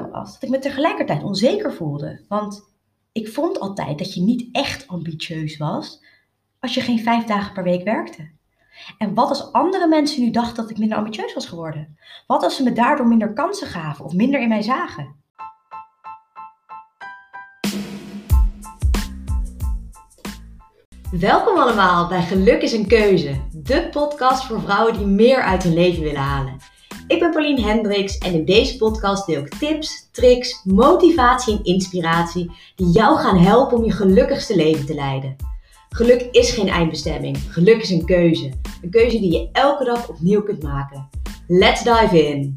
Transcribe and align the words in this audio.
was 0.00 0.32
dat 0.32 0.42
ik 0.42 0.48
me 0.48 0.58
tegelijkertijd 0.58 1.22
onzeker 1.22 1.72
voelde. 1.72 2.24
Want 2.28 2.74
ik 3.12 3.28
vond 3.28 3.60
altijd 3.60 3.98
dat 3.98 4.14
je 4.14 4.20
niet 4.20 4.48
echt 4.52 4.88
ambitieus 4.88 5.56
was 5.56 6.04
als 6.60 6.74
je 6.74 6.80
geen 6.80 7.02
vijf 7.02 7.24
dagen 7.24 7.52
per 7.52 7.62
week 7.62 7.84
werkte. 7.84 8.30
En 8.98 9.14
wat 9.14 9.28
als 9.28 9.52
andere 9.52 9.88
mensen 9.88 10.22
nu 10.22 10.30
dachten 10.30 10.56
dat 10.56 10.70
ik 10.70 10.78
minder 10.78 10.98
ambitieus 10.98 11.34
was 11.34 11.46
geworden? 11.46 11.98
Wat 12.26 12.42
als 12.42 12.56
ze 12.56 12.62
me 12.62 12.72
daardoor 12.72 13.06
minder 13.06 13.32
kansen 13.32 13.66
gaven 13.66 14.04
of 14.04 14.12
minder 14.12 14.40
in 14.40 14.48
mij 14.48 14.62
zagen? 14.62 15.14
Welkom 21.10 21.56
allemaal 21.56 22.08
bij 22.08 22.22
Geluk 22.22 22.62
is 22.62 22.72
een 22.72 22.86
Keuze, 22.86 23.40
de 23.52 23.88
podcast 23.90 24.44
voor 24.44 24.60
vrouwen 24.60 24.96
die 24.96 25.06
meer 25.06 25.42
uit 25.42 25.62
hun 25.62 25.74
leven 25.74 26.02
willen 26.02 26.20
halen. 26.20 26.56
Ik 27.08 27.18
ben 27.18 27.30
Pauline 27.30 27.62
Hendricks 27.62 28.18
en 28.18 28.32
in 28.32 28.44
deze 28.44 28.76
podcast 28.76 29.26
deel 29.26 29.40
ik 29.40 29.54
tips, 29.54 30.08
tricks, 30.12 30.64
motivatie 30.64 31.56
en 31.56 31.64
inspiratie 31.64 32.50
die 32.76 32.86
jou 32.86 33.18
gaan 33.18 33.38
helpen 33.38 33.78
om 33.78 33.84
je 33.84 33.92
gelukkigste 33.92 34.56
leven 34.56 34.86
te 34.86 34.94
leiden. 34.94 35.36
Geluk 35.88 36.22
is 36.30 36.50
geen 36.50 36.68
eindbestemming, 36.68 37.38
geluk 37.38 37.82
is 37.82 37.90
een 37.90 38.04
keuze. 38.04 38.52
Een 38.82 38.90
keuze 38.90 39.18
die 39.18 39.32
je 39.32 39.48
elke 39.52 39.84
dag 39.84 40.08
opnieuw 40.08 40.42
kunt 40.42 40.62
maken. 40.62 41.08
Let's 41.46 41.82
dive 41.82 42.28
in! 42.28 42.52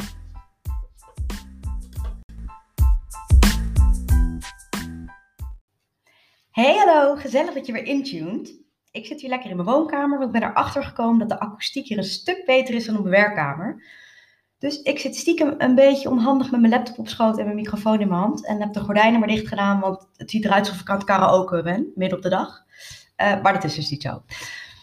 Hey 6.51 6.75
hallo, 6.77 7.15
gezellig 7.15 7.53
dat 7.53 7.65
je 7.65 7.71
weer 7.71 7.85
intuned. 7.85 8.53
Ik 8.91 9.05
zit 9.05 9.21
hier 9.21 9.29
lekker 9.29 9.49
in 9.49 9.55
mijn 9.55 9.67
woonkamer, 9.67 10.19
want 10.19 10.35
ik 10.35 10.39
ben 10.39 10.49
erachter 10.49 10.83
gekomen 10.83 11.19
dat 11.19 11.29
de 11.29 11.39
akoestiek 11.39 11.87
hier 11.87 11.97
een 11.97 12.03
stuk 12.03 12.45
beter 12.45 12.75
is 12.75 12.85
dan 12.85 12.97
op 12.97 13.03
mijn 13.03 13.15
werkkamer. 13.15 13.83
Dus 14.59 14.81
ik 14.81 14.99
zit 14.99 15.15
stiekem 15.15 15.53
een 15.57 15.75
beetje 15.75 16.09
onhandig 16.09 16.51
met 16.51 16.59
mijn 16.59 16.73
laptop 16.73 16.99
op 16.99 17.07
schoot 17.07 17.37
en 17.37 17.43
mijn 17.43 17.55
microfoon 17.55 17.99
in 17.99 18.07
mijn 18.07 18.21
hand. 18.21 18.45
En 18.45 18.61
heb 18.61 18.73
de 18.73 18.79
gordijnen 18.79 19.19
maar 19.19 19.29
dicht 19.29 19.47
gedaan, 19.47 19.79
want 19.79 20.07
het 20.15 20.29
ziet 20.29 20.45
eruit 20.45 20.67
alsof 20.67 20.81
ik 20.81 20.89
aan 20.89 20.95
het 20.95 21.05
karaoke 21.05 21.61
ben, 21.61 21.91
midden 21.95 22.17
op 22.17 22.23
de 22.23 22.29
dag. 22.29 22.63
Uh, 23.17 23.41
maar 23.41 23.53
dat 23.53 23.63
is 23.63 23.75
dus 23.75 23.89
niet 23.89 24.01
zo. 24.01 24.21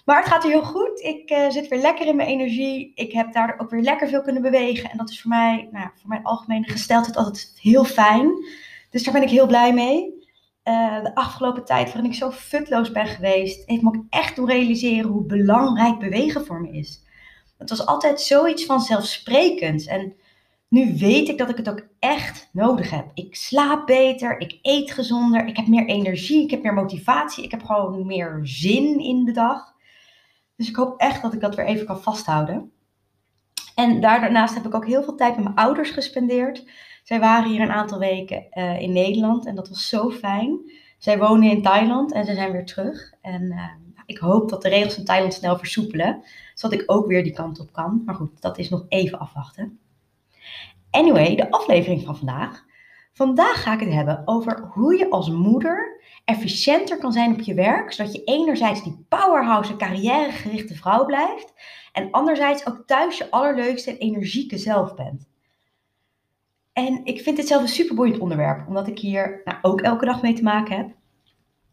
Maar 0.04 0.16
het 0.16 0.26
gaat 0.26 0.44
er 0.44 0.50
heel 0.50 0.64
goed. 0.64 1.00
Ik 1.00 1.30
uh, 1.30 1.50
zit 1.50 1.68
weer 1.68 1.80
lekker 1.80 2.06
in 2.06 2.16
mijn 2.16 2.28
energie. 2.28 2.92
Ik 2.94 3.12
heb 3.12 3.32
daar 3.32 3.54
ook 3.58 3.70
weer 3.70 3.82
lekker 3.82 4.08
veel 4.08 4.22
kunnen 4.22 4.42
bewegen. 4.42 4.90
En 4.90 4.96
dat 4.96 5.10
is 5.10 5.20
voor 5.20 5.30
mij, 5.30 5.68
nou, 5.72 5.88
voor 5.94 6.08
mijn 6.08 6.24
algemene 6.24 6.68
gesteldheid 6.68 7.16
altijd 7.16 7.58
heel 7.60 7.84
fijn. 7.84 8.30
Dus 8.90 9.04
daar 9.04 9.12
ben 9.12 9.22
ik 9.22 9.30
heel 9.30 9.46
blij 9.46 9.74
mee. 9.74 10.14
Uh, 10.64 11.02
de 11.02 11.14
afgelopen 11.14 11.64
tijd 11.64 11.92
waarin 11.92 12.10
ik 12.10 12.16
zo 12.16 12.30
futloos 12.30 12.92
ben 12.92 13.06
geweest, 13.06 13.66
heeft 13.66 13.82
me 13.82 13.88
ook 13.88 14.04
echt 14.08 14.36
doen 14.36 14.46
realiseren 14.46 15.10
hoe 15.10 15.26
belangrijk 15.26 15.98
bewegen 15.98 16.46
voor 16.46 16.60
me 16.60 16.70
is. 16.70 17.04
Het 17.58 17.70
was 17.70 17.86
altijd 17.86 18.20
zoiets 18.20 18.64
van 18.64 18.80
zelfsprekends. 18.80 19.86
En 19.86 20.14
nu 20.68 20.96
weet 20.98 21.28
ik 21.28 21.38
dat 21.38 21.48
ik 21.48 21.56
het 21.56 21.68
ook 21.68 21.86
echt 21.98 22.48
nodig 22.52 22.90
heb. 22.90 23.10
Ik 23.14 23.36
slaap 23.36 23.86
beter, 23.86 24.40
ik 24.40 24.58
eet 24.62 24.90
gezonder, 24.90 25.46
ik 25.46 25.56
heb 25.56 25.66
meer 25.66 25.86
energie, 25.86 26.42
ik 26.42 26.50
heb 26.50 26.62
meer 26.62 26.74
motivatie, 26.74 27.44
ik 27.44 27.50
heb 27.50 27.64
gewoon 27.64 28.06
meer 28.06 28.40
zin 28.42 28.98
in 28.98 29.24
de 29.24 29.32
dag. 29.32 29.74
Dus 30.56 30.68
ik 30.68 30.76
hoop 30.76 31.00
echt 31.00 31.22
dat 31.22 31.32
ik 31.32 31.40
dat 31.40 31.54
weer 31.54 31.66
even 31.66 31.86
kan 31.86 32.02
vasthouden. 32.02 32.72
En 33.74 34.00
daarnaast 34.00 34.54
heb 34.54 34.66
ik 34.66 34.74
ook 34.74 34.86
heel 34.86 35.02
veel 35.02 35.14
tijd 35.14 35.34
met 35.34 35.44
mijn 35.44 35.56
ouders 35.56 35.90
gespendeerd. 35.90 36.64
Zij 37.02 37.20
waren 37.20 37.50
hier 37.50 37.60
een 37.60 37.72
aantal 37.72 37.98
weken 37.98 38.46
uh, 38.52 38.80
in 38.80 38.92
Nederland 38.92 39.46
en 39.46 39.54
dat 39.54 39.68
was 39.68 39.88
zo 39.88 40.10
fijn. 40.10 40.70
Zij 40.98 41.18
wonen 41.18 41.50
in 41.50 41.62
Thailand 41.62 42.12
en 42.12 42.24
ze 42.24 42.34
zijn 42.34 42.52
weer 42.52 42.64
terug. 42.64 43.12
En 43.20 43.42
uh, 43.42 43.85
ik 44.06 44.18
hoop 44.18 44.48
dat 44.48 44.62
de 44.62 44.68
regels 44.68 44.98
in 44.98 45.04
Thailand 45.04 45.34
snel 45.34 45.58
versoepelen, 45.58 46.24
zodat 46.54 46.80
ik 46.80 46.90
ook 46.90 47.06
weer 47.06 47.22
die 47.22 47.32
kant 47.32 47.60
op 47.60 47.72
kan. 47.72 48.02
Maar 48.04 48.14
goed, 48.14 48.40
dat 48.40 48.58
is 48.58 48.68
nog 48.68 48.84
even 48.88 49.18
afwachten. 49.18 49.78
Anyway, 50.90 51.34
de 51.34 51.50
aflevering 51.50 52.02
van 52.02 52.16
vandaag. 52.16 52.64
Vandaag 53.12 53.62
ga 53.62 53.72
ik 53.72 53.80
het 53.80 53.92
hebben 53.92 54.22
over 54.24 54.60
hoe 54.72 54.98
je 54.98 55.10
als 55.10 55.30
moeder 55.30 56.00
efficiënter 56.24 56.98
kan 56.98 57.12
zijn 57.12 57.32
op 57.32 57.40
je 57.40 57.54
werk, 57.54 57.92
zodat 57.92 58.12
je 58.12 58.24
enerzijds 58.24 58.82
die 58.82 59.04
powerhouse 59.08 59.76
carrièregerichte 59.76 60.74
vrouw 60.74 61.04
blijft 61.04 61.52
en 61.92 62.10
anderzijds 62.10 62.66
ook 62.66 62.82
thuis 62.86 63.18
je 63.18 63.30
allerleukste 63.30 63.90
en 63.90 63.96
energieke 63.96 64.58
zelf 64.58 64.94
bent. 64.94 65.28
En 66.72 67.00
ik 67.04 67.20
vind 67.20 67.36
dit 67.36 67.46
zelf 67.46 67.62
een 67.62 67.68
super 67.68 67.96
boeiend 67.96 68.18
onderwerp, 68.18 68.66
omdat 68.66 68.86
ik 68.88 68.98
hier 68.98 69.40
nou, 69.44 69.58
ook 69.62 69.80
elke 69.80 70.04
dag 70.04 70.22
mee 70.22 70.34
te 70.34 70.42
maken 70.42 70.76
heb. 70.76 70.94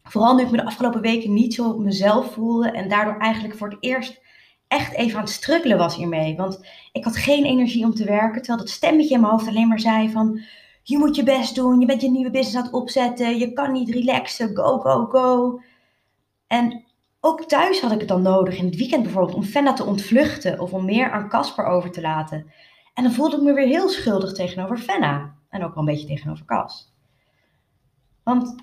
Vooral 0.04 0.36
nu 0.36 0.44
ik 0.44 0.52
me 0.52 0.58
de 0.58 0.66
afgelopen 0.66 1.02
weken 1.02 1.34
niet 1.34 1.54
zo 1.54 1.70
op 1.70 1.80
mezelf 1.80 2.34
voelde 2.34 2.72
en 2.72 2.90
daardoor 2.90 3.18
eigenlijk 3.18 3.58
voor 3.58 3.70
het 3.70 3.78
eerst 3.80 4.22
echt 4.68 4.94
even 4.94 5.18
aan 5.18 5.24
het 5.24 5.34
struggelen 5.34 5.78
was 5.78 5.96
hiermee. 5.96 6.36
Want 6.36 6.66
ik 6.92 7.04
had 7.04 7.18
geen 7.18 7.46
energie 7.46 7.86
om 7.86 7.94
te 7.94 8.06
werken, 8.06 8.42
terwijl 8.42 8.58
dat 8.58 8.70
stemmetje 8.70 9.14
in 9.14 9.20
mijn 9.20 9.32
hoofd 9.32 9.48
alleen 9.48 9.68
maar 9.68 9.80
zei 9.80 10.12
van... 10.12 10.42
Je 10.86 10.98
moet 10.98 11.16
je 11.16 11.24
best 11.24 11.56
doen, 11.56 11.80
je 11.80 11.86
bent 11.86 12.02
je 12.02 12.10
nieuwe 12.10 12.32
business 12.32 12.56
aan 12.56 12.64
het 12.64 12.74
opzetten, 12.74 13.38
je 13.38 13.54
kan 13.54 13.72
niet 13.72 13.90
relaxen, 13.90 14.56
go, 14.56 14.80
go, 14.80 15.06
go. 15.06 15.62
En 16.48 16.84
ook 17.20 17.44
thuis 17.44 17.82
had 17.82 17.92
ik 17.92 18.00
het 18.00 18.08
dan 18.08 18.22
nodig, 18.22 18.58
in 18.58 18.66
het 18.66 18.76
weekend 18.76 19.04
bijvoorbeeld, 19.04 19.36
om 19.36 19.44
Fenna 19.44 19.74
te 19.74 19.86
ontvluchten 19.86 20.60
of 20.60 20.74
om 20.74 20.86
meer 20.86 21.12
aan 21.12 21.30
Casper 21.30 21.66
over 21.66 21.92
te 21.92 22.02
laten. 22.02 22.52
En 22.94 23.04
dan 23.04 23.12
voelde 23.12 23.36
ik 23.36 23.42
me 23.42 23.54
weer 23.54 23.68
heel 23.68 23.90
schuldig 23.90 24.34
tegenover 24.34 24.78
Fenna 24.78 25.36
en 25.50 25.64
ook 25.64 25.74
wel 25.74 25.84
een 25.84 25.94
beetje 25.94 26.08
tegenover 26.08 26.46
Cas. 26.46 26.94
Want 28.24 28.56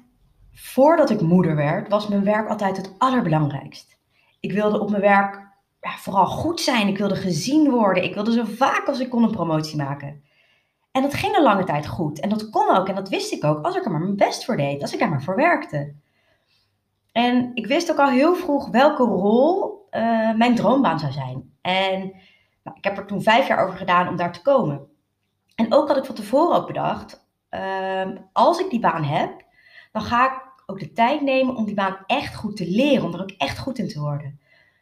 voordat 0.54 1.10
ik 1.10 1.20
moeder 1.20 1.56
werd, 1.56 1.88
was 1.88 2.08
mijn 2.08 2.24
werk 2.24 2.48
altijd 2.48 2.76
het 2.76 2.94
allerbelangrijkst. 2.98 3.98
Ik 4.40 4.52
wilde 4.52 4.80
op 4.80 4.90
mijn 4.90 5.02
werk 5.02 5.48
ja, 5.80 5.96
vooral 5.96 6.26
goed 6.26 6.60
zijn. 6.60 6.88
Ik 6.88 6.98
wilde 6.98 7.16
gezien 7.16 7.70
worden. 7.70 8.04
Ik 8.04 8.14
wilde 8.14 8.32
zo 8.32 8.44
vaak 8.44 8.86
als 8.86 9.00
ik 9.00 9.10
kon 9.10 9.22
een 9.22 9.30
promotie 9.30 9.76
maken. 9.76 10.22
En 10.92 11.02
dat 11.02 11.14
ging 11.14 11.36
een 11.36 11.42
lange 11.42 11.64
tijd 11.64 11.86
goed. 11.86 12.20
En 12.20 12.28
dat 12.28 12.50
kon 12.50 12.76
ook. 12.76 12.88
En 12.88 12.94
dat 12.94 13.08
wist 13.08 13.32
ik 13.32 13.44
ook. 13.44 13.64
Als 13.64 13.76
ik 13.76 13.84
er 13.84 13.90
maar 13.90 14.00
mijn 14.00 14.16
best 14.16 14.44
voor 14.44 14.56
deed. 14.56 14.82
Als 14.82 14.92
ik 14.92 14.98
daar 14.98 15.08
maar 15.08 15.22
voor 15.22 15.36
werkte. 15.36 15.94
En 17.12 17.50
ik 17.54 17.66
wist 17.66 17.90
ook 17.90 17.98
al 17.98 18.08
heel 18.08 18.34
vroeg 18.34 18.68
welke 18.68 19.02
rol 19.02 19.86
uh, 19.90 20.34
mijn 20.34 20.54
droombaan 20.54 20.98
zou 20.98 21.12
zijn. 21.12 21.52
En 21.60 21.98
nou, 22.62 22.76
ik 22.76 22.84
heb 22.84 22.98
er 22.98 23.06
toen 23.06 23.22
vijf 23.22 23.48
jaar 23.48 23.64
over 23.64 23.78
gedaan 23.78 24.08
om 24.08 24.16
daar 24.16 24.32
te 24.32 24.42
komen. 24.42 24.86
En 25.54 25.74
ook 25.74 25.88
had 25.88 25.96
ik 25.96 26.04
van 26.04 26.14
tevoren 26.14 26.56
ook 26.56 26.66
bedacht. 26.66 27.28
Uh, 27.50 28.08
als 28.32 28.58
ik 28.58 28.70
die 28.70 28.80
baan 28.80 29.04
heb, 29.04 29.44
dan 29.90 30.02
ga 30.02 30.26
ik 30.26 30.62
ook 30.66 30.80
de 30.80 30.92
tijd 30.92 31.20
nemen 31.20 31.56
om 31.56 31.64
die 31.64 31.74
baan 31.74 31.96
echt 32.06 32.34
goed 32.34 32.56
te 32.56 32.70
leren. 32.70 33.04
Om 33.04 33.14
er 33.14 33.22
ook 33.22 33.34
echt 33.36 33.58
goed 33.58 33.78
in 33.78 33.88
te 33.88 34.00
worden. 34.00 34.40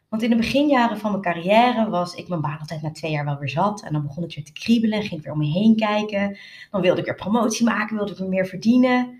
Want 0.09 0.21
in 0.21 0.29
de 0.29 0.35
beginjaren 0.35 0.97
van 0.97 1.11
mijn 1.11 1.23
carrière 1.23 1.89
was 1.89 2.13
ik 2.13 2.27
mijn 2.27 2.41
baan 2.41 2.59
altijd 2.59 2.81
na 2.81 2.91
twee 2.91 3.11
jaar 3.11 3.25
wel 3.25 3.37
weer 3.37 3.49
zat. 3.49 3.83
En 3.83 3.93
dan 3.93 4.01
begon 4.01 4.23
het 4.23 4.35
weer 4.35 4.45
te 4.45 4.51
kriebelen, 4.51 5.01
ging 5.01 5.19
ik 5.19 5.23
weer 5.23 5.33
om 5.33 5.39
me 5.39 5.45
heen 5.45 5.75
kijken. 5.75 6.37
Dan 6.71 6.81
wilde 6.81 6.99
ik 6.99 7.05
weer 7.05 7.15
promotie 7.15 7.65
maken, 7.65 7.95
wilde 7.95 8.11
ik 8.11 8.17
weer 8.17 8.29
meer 8.29 8.45
verdienen. 8.45 9.19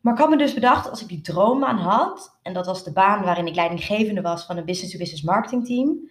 Maar 0.00 0.12
ik 0.12 0.18
had 0.18 0.30
me 0.30 0.36
dus 0.36 0.54
bedacht, 0.54 0.90
als 0.90 1.02
ik 1.02 1.08
die 1.08 1.20
droombaan 1.20 1.78
had, 1.78 2.38
en 2.42 2.52
dat 2.52 2.66
was 2.66 2.84
de 2.84 2.92
baan 2.92 3.22
waarin 3.22 3.46
ik 3.46 3.54
leidinggevende 3.54 4.20
was 4.20 4.44
van 4.44 4.56
een 4.56 4.64
business-to-business 4.64 5.22
marketing 5.22 5.66
team, 5.66 6.10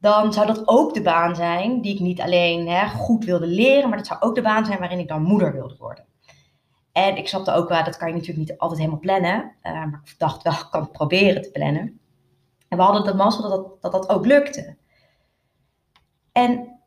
dan 0.00 0.32
zou 0.32 0.46
dat 0.46 0.68
ook 0.68 0.94
de 0.94 1.02
baan 1.02 1.36
zijn 1.36 1.80
die 1.80 1.94
ik 1.94 2.00
niet 2.00 2.20
alleen 2.20 2.68
hè, 2.68 2.88
goed 2.88 3.24
wilde 3.24 3.46
leren, 3.46 3.88
maar 3.88 3.98
dat 3.98 4.06
zou 4.06 4.20
ook 4.20 4.34
de 4.34 4.42
baan 4.42 4.66
zijn 4.66 4.78
waarin 4.78 4.98
ik 4.98 5.08
dan 5.08 5.22
moeder 5.22 5.52
wilde 5.52 5.76
worden. 5.78 6.04
En 6.96 7.16
ik 7.16 7.28
snapte 7.28 7.52
ook 7.52 7.68
wel, 7.68 7.84
dat 7.84 7.96
kan 7.96 8.08
je 8.08 8.14
natuurlijk 8.14 8.48
niet 8.48 8.58
altijd 8.58 8.78
helemaal 8.78 9.00
plannen, 9.00 9.52
uh, 9.62 9.72
maar 9.72 10.00
ik 10.04 10.14
dacht 10.18 10.42
wel, 10.42 10.52
ik 10.62 10.66
kan 10.70 10.80
het 10.80 10.92
proberen 10.92 11.42
te 11.42 11.50
plannen. 11.50 12.00
En 12.68 12.76
we 12.78 12.82
hadden 12.84 13.04
de 13.04 13.14
mazzel 13.14 13.42
dat 13.42 13.50
dat, 13.50 13.82
dat 13.82 13.92
dat 13.92 14.08
ook 14.08 14.26
lukte. 14.26 14.76
En 16.32 16.78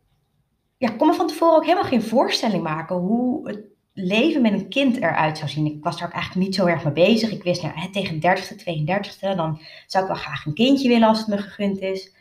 ja, 0.78 0.90
ik 0.92 0.98
kon 0.98 1.08
me 1.08 1.14
van 1.14 1.28
tevoren 1.28 1.56
ook 1.56 1.64
helemaal 1.64 1.90
geen 1.90 2.02
voorstelling 2.02 2.64
maken 2.64 2.96
hoe 2.96 3.48
het 3.48 3.60
leven 3.94 4.42
met 4.42 4.54
een 4.54 4.70
kind 4.70 4.98
eruit 4.98 5.38
zou 5.38 5.50
zien. 5.50 5.66
Ik 5.66 5.84
was 5.84 5.98
daar 5.98 6.08
ook 6.08 6.14
eigenlijk 6.14 6.46
niet 6.46 6.56
zo 6.56 6.66
erg 6.66 6.84
mee 6.84 6.94
bezig. 6.94 7.32
Ik 7.32 7.44
wist, 7.44 7.62
nou, 7.62 7.92
tegen 7.92 8.16
30ste, 8.16 8.56
32ste, 8.56 9.36
dan 9.36 9.60
zou 9.86 10.04
ik 10.04 10.12
wel 10.12 10.22
graag 10.22 10.46
een 10.46 10.54
kindje 10.54 10.88
willen 10.88 11.08
als 11.08 11.18
het 11.18 11.28
me 11.28 11.38
gegund 11.38 11.80
is. 11.80 12.16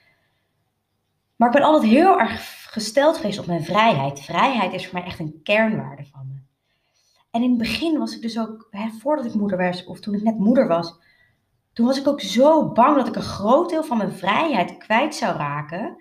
Maar 1.37 1.49
ik 1.49 1.55
ben 1.55 1.65
altijd 1.65 1.93
heel 1.93 2.21
erg 2.21 2.67
gesteld 2.71 3.17
geweest 3.17 3.39
op 3.39 3.47
mijn 3.47 3.65
vrijheid. 3.65 4.21
Vrijheid 4.21 4.73
is 4.73 4.85
voor 4.85 4.99
mij 4.99 5.09
echt 5.09 5.19
een 5.19 5.41
kernwaarde 5.43 6.05
van 6.05 6.27
me. 6.29 6.38
En 7.31 7.43
in 7.43 7.49
het 7.49 7.59
begin 7.59 7.99
was 7.99 8.15
ik 8.15 8.23
dus 8.23 8.39
ook, 8.39 8.67
hè, 8.71 8.89
voordat 8.89 9.25
ik 9.25 9.35
moeder 9.35 9.59
was, 9.59 9.85
of 9.85 10.01
toen 10.01 10.15
ik 10.15 10.23
net 10.23 10.39
moeder 10.39 10.69
was, 10.69 10.99
toen 11.73 11.87
was 11.87 11.99
ik 11.99 12.09
ook 12.09 12.21
zo 12.21 12.73
bang 12.73 12.97
dat 12.97 13.09
ik 13.09 13.17
een 13.17 13.23
groot 13.23 13.71
deel 13.71 13.85
van 13.85 13.97
mijn 13.97 14.13
vrijheid 14.13 14.77
kwijt 14.77 15.15
zou 15.15 15.37
raken 15.37 15.97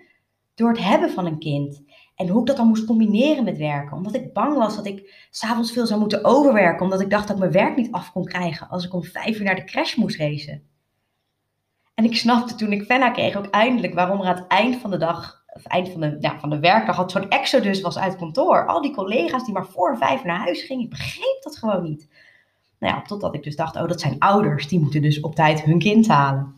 door 0.54 0.68
het 0.68 0.78
hebben 0.78 1.10
van 1.10 1.26
een 1.26 1.38
kind. 1.38 1.82
En 2.14 2.28
hoe 2.28 2.40
ik 2.40 2.46
dat 2.46 2.56
dan 2.56 2.66
moest 2.66 2.84
combineren 2.84 3.44
met 3.44 3.58
werken. 3.58 3.96
Omdat 3.96 4.14
ik 4.14 4.32
bang 4.32 4.56
was 4.56 4.76
dat 4.76 4.86
ik 4.86 5.26
s'avonds 5.30 5.72
veel 5.72 5.86
zou 5.86 6.00
moeten 6.00 6.24
overwerken. 6.24 6.84
Omdat 6.84 7.00
ik 7.00 7.10
dacht 7.10 7.26
dat 7.26 7.36
ik 7.36 7.42
mijn 7.42 7.64
werk 7.64 7.76
niet 7.76 7.92
af 7.92 8.12
kon 8.12 8.24
krijgen 8.24 8.68
als 8.68 8.84
ik 8.84 8.94
om 8.94 9.04
vijf 9.04 9.38
uur 9.38 9.44
naar 9.44 9.54
de 9.54 9.64
crash 9.64 9.94
moest 9.94 10.16
racen. 10.16 10.62
En 11.94 12.04
ik 12.04 12.16
snapte 12.16 12.54
toen 12.54 12.72
ik 12.72 12.82
Fenna 12.82 13.10
kreeg 13.10 13.36
ook 13.36 13.46
eindelijk 13.46 13.94
waarom 13.94 14.20
er 14.20 14.26
aan 14.26 14.36
het 14.36 14.46
eind 14.46 14.76
van 14.76 14.90
de 14.90 14.96
dag, 14.96 15.37
of 15.58 15.64
eind 15.64 15.88
van 15.88 16.00
de, 16.00 16.16
ja, 16.20 16.38
van 16.38 16.50
de 16.50 16.58
werkdag, 16.58 16.96
had 16.96 17.10
zo'n 17.10 17.28
exodus 17.28 17.80
was 17.80 17.98
uit 17.98 18.16
kantoor. 18.16 18.66
Al 18.66 18.82
die 18.82 18.94
collega's 18.94 19.44
die 19.44 19.54
maar 19.54 19.66
voor 19.66 19.96
vijf 19.96 20.24
naar 20.24 20.38
huis 20.38 20.62
gingen, 20.62 20.84
ik 20.84 20.90
begreep 20.90 21.42
dat 21.42 21.56
gewoon 21.56 21.82
niet. 21.82 22.08
Nou 22.78 22.94
ja, 22.94 23.02
totdat 23.02 23.34
ik 23.34 23.42
dus 23.42 23.56
dacht, 23.56 23.76
oh, 23.76 23.88
dat 23.88 24.00
zijn 24.00 24.18
ouders. 24.18 24.68
Die 24.68 24.80
moeten 24.80 25.02
dus 25.02 25.20
op 25.20 25.34
tijd 25.34 25.62
hun 25.62 25.78
kind 25.78 26.08
halen. 26.08 26.54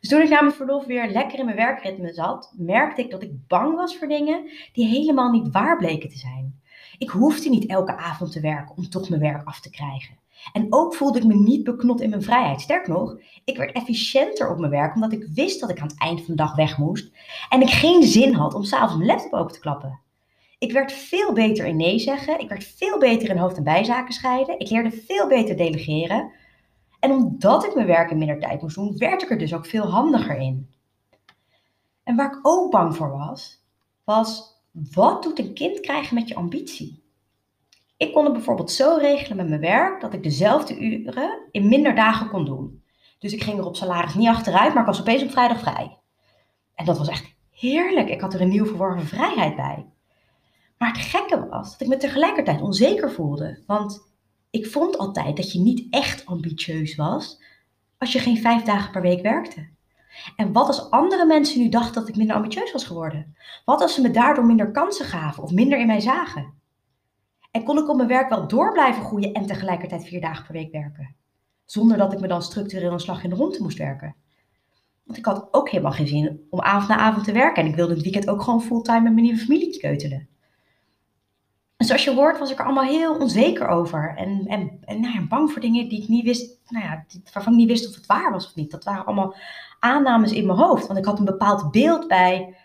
Dus 0.00 0.10
toen 0.10 0.22
ik 0.22 0.28
na 0.28 0.40
mijn 0.40 0.54
verlof 0.54 0.86
weer 0.86 1.10
lekker 1.10 1.38
in 1.38 1.44
mijn 1.44 1.56
werkritme 1.56 2.12
zat, 2.12 2.52
merkte 2.56 3.02
ik 3.02 3.10
dat 3.10 3.22
ik 3.22 3.46
bang 3.46 3.74
was 3.76 3.96
voor 3.96 4.08
dingen 4.08 4.50
die 4.72 4.86
helemaal 4.86 5.30
niet 5.30 5.52
waar 5.52 5.76
bleken 5.76 6.08
te 6.08 6.18
zijn. 6.18 6.60
Ik 6.98 7.10
hoefde 7.10 7.48
niet 7.48 7.66
elke 7.66 7.96
avond 7.96 8.32
te 8.32 8.40
werken 8.40 8.76
om 8.76 8.88
toch 8.88 9.08
mijn 9.08 9.20
werk 9.20 9.46
af 9.46 9.60
te 9.60 9.70
krijgen. 9.70 10.18
En 10.52 10.66
ook 10.70 10.94
voelde 10.94 11.18
ik 11.18 11.24
me 11.24 11.34
niet 11.34 11.64
beknot 11.64 12.00
in 12.00 12.10
mijn 12.10 12.22
vrijheid. 12.22 12.60
Sterker 12.60 12.92
nog, 12.92 13.18
ik 13.44 13.56
werd 13.56 13.72
efficiënter 13.72 14.50
op 14.50 14.58
mijn 14.58 14.70
werk 14.70 14.94
omdat 14.94 15.12
ik 15.12 15.26
wist 15.34 15.60
dat 15.60 15.70
ik 15.70 15.80
aan 15.80 15.86
het 15.86 15.98
eind 15.98 16.18
van 16.18 16.34
de 16.34 16.42
dag 16.42 16.54
weg 16.54 16.78
moest. 16.78 17.12
En 17.48 17.60
ik 17.60 17.70
geen 17.70 18.02
zin 18.02 18.34
had 18.34 18.54
om 18.54 18.64
s'avonds 18.64 18.96
mijn 18.96 19.06
laptop 19.06 19.32
open 19.32 19.52
te 19.52 19.60
klappen. 19.60 20.00
Ik 20.58 20.72
werd 20.72 20.92
veel 20.92 21.32
beter 21.32 21.66
in 21.66 21.76
nee 21.76 21.98
zeggen. 21.98 22.40
Ik 22.40 22.48
werd 22.48 22.64
veel 22.64 22.98
beter 22.98 23.30
in 23.30 23.36
hoofd- 23.36 23.56
en 23.56 23.64
bijzaken 23.64 24.14
scheiden. 24.14 24.58
Ik 24.58 24.70
leerde 24.70 24.90
veel 24.90 25.28
beter 25.28 25.56
delegeren. 25.56 26.32
En 27.00 27.10
omdat 27.10 27.64
ik 27.64 27.74
mijn 27.74 27.86
werk 27.86 28.10
in 28.10 28.18
minder 28.18 28.40
tijd 28.40 28.62
moest 28.62 28.74
doen, 28.74 28.98
werd 28.98 29.22
ik 29.22 29.30
er 29.30 29.38
dus 29.38 29.54
ook 29.54 29.66
veel 29.66 29.86
handiger 29.86 30.36
in. 30.36 30.70
En 32.02 32.16
waar 32.16 32.32
ik 32.32 32.38
ook 32.42 32.70
bang 32.70 32.96
voor 32.96 33.10
was, 33.10 33.64
was 34.04 34.60
wat 34.72 35.22
doet 35.22 35.38
een 35.38 35.54
kind 35.54 35.80
krijgen 35.80 36.14
met 36.14 36.28
je 36.28 36.34
ambitie? 36.34 37.01
Ik 38.02 38.12
kon 38.12 38.24
het 38.24 38.32
bijvoorbeeld 38.32 38.70
zo 38.70 38.96
regelen 39.00 39.36
met 39.36 39.48
mijn 39.48 39.60
werk 39.60 40.00
dat 40.00 40.12
ik 40.12 40.22
dezelfde 40.22 40.78
uren 40.78 41.48
in 41.50 41.68
minder 41.68 41.94
dagen 41.94 42.28
kon 42.28 42.44
doen. 42.44 42.82
Dus 43.18 43.32
ik 43.32 43.42
ging 43.42 43.58
er 43.58 43.66
op 43.66 43.76
salaris 43.76 44.14
niet 44.14 44.28
achteruit, 44.28 44.74
maar 44.74 44.82
ik 44.82 44.88
was 44.88 45.00
opeens 45.00 45.22
op 45.22 45.30
vrijdag 45.30 45.58
vrij. 45.58 45.98
En 46.74 46.84
dat 46.84 46.98
was 46.98 47.08
echt 47.08 47.34
heerlijk. 47.50 48.08
Ik 48.08 48.20
had 48.20 48.34
er 48.34 48.40
een 48.40 48.48
nieuw 48.48 48.66
verworven 48.66 49.06
vrijheid 49.06 49.56
bij. 49.56 49.86
Maar 50.78 50.92
het 50.92 51.00
gekke 51.00 51.48
was 51.48 51.70
dat 51.70 51.80
ik 51.80 51.86
me 51.86 51.96
tegelijkertijd 51.96 52.60
onzeker 52.60 53.12
voelde. 53.12 53.62
Want 53.66 54.10
ik 54.50 54.66
vond 54.66 54.98
altijd 54.98 55.36
dat 55.36 55.52
je 55.52 55.60
niet 55.60 55.86
echt 55.90 56.26
ambitieus 56.26 56.96
was 56.96 57.42
als 57.98 58.12
je 58.12 58.18
geen 58.18 58.38
vijf 58.38 58.62
dagen 58.62 58.92
per 58.92 59.02
week 59.02 59.22
werkte. 59.22 59.68
En 60.36 60.52
wat 60.52 60.66
als 60.66 60.90
andere 60.90 61.26
mensen 61.26 61.60
nu 61.60 61.68
dachten 61.68 61.94
dat 61.94 62.08
ik 62.08 62.16
minder 62.16 62.36
ambitieus 62.36 62.72
was 62.72 62.84
geworden? 62.84 63.36
Wat 63.64 63.80
als 63.80 63.94
ze 63.94 64.00
me 64.00 64.10
daardoor 64.10 64.46
minder 64.46 64.70
kansen 64.70 65.06
gaven 65.06 65.42
of 65.42 65.50
minder 65.50 65.78
in 65.78 65.86
mij 65.86 66.00
zagen? 66.00 66.60
En 67.52 67.64
kon 67.64 67.78
ik 67.78 67.88
op 67.88 67.96
mijn 67.96 68.08
werk 68.08 68.28
wel 68.28 68.48
door 68.48 68.72
blijven 68.72 69.04
groeien 69.04 69.32
en 69.32 69.46
tegelijkertijd 69.46 70.04
vier 70.04 70.20
dagen 70.20 70.44
per 70.44 70.52
week 70.52 70.72
werken? 70.72 71.14
Zonder 71.64 71.96
dat 71.96 72.12
ik 72.12 72.20
me 72.20 72.26
dan 72.26 72.42
structureel 72.42 72.92
een 72.92 73.00
slag 73.00 73.24
in 73.24 73.30
de 73.30 73.36
ronde 73.36 73.58
moest 73.60 73.78
werken. 73.78 74.14
Want 75.04 75.18
ik 75.18 75.24
had 75.24 75.48
ook 75.50 75.70
helemaal 75.70 75.92
geen 75.92 76.06
zin 76.06 76.46
om 76.50 76.60
avond 76.60 76.88
na 76.88 76.96
avond 76.96 77.24
te 77.24 77.32
werken. 77.32 77.62
En 77.62 77.68
ik 77.68 77.74
wilde 77.74 77.94
het 77.94 78.02
weekend 78.02 78.28
ook 78.28 78.42
gewoon 78.42 78.62
fulltime 78.62 79.00
met 79.00 79.12
mijn 79.12 79.24
nieuwe 79.24 79.40
familie 79.40 79.72
te 79.72 79.78
keutelen. 79.78 80.28
En 81.76 81.86
zoals 81.86 82.04
je 82.04 82.14
hoort 82.14 82.38
was 82.38 82.50
ik 82.50 82.58
er 82.58 82.64
allemaal 82.64 82.84
heel 82.84 83.16
onzeker 83.16 83.68
over. 83.68 84.14
En, 84.16 84.46
en, 84.46 84.78
en 84.84 85.00
nou 85.00 85.14
ja, 85.14 85.26
bang 85.26 85.50
voor 85.50 85.60
dingen 85.60 85.88
die 85.88 86.02
ik 86.02 86.08
niet 86.08 86.24
wist, 86.24 86.60
nou 86.68 86.84
ja, 86.84 87.04
waarvan 87.32 87.52
ik 87.52 87.58
niet 87.58 87.68
wist 87.68 87.88
of 87.88 87.94
het 87.94 88.06
waar 88.06 88.32
was 88.32 88.46
of 88.46 88.54
niet. 88.54 88.70
Dat 88.70 88.84
waren 88.84 89.04
allemaal 89.04 89.34
aannames 89.78 90.32
in 90.32 90.46
mijn 90.46 90.58
hoofd. 90.58 90.86
Want 90.86 90.98
ik 90.98 91.04
had 91.04 91.18
een 91.18 91.24
bepaald 91.24 91.70
beeld 91.70 92.08
bij 92.08 92.56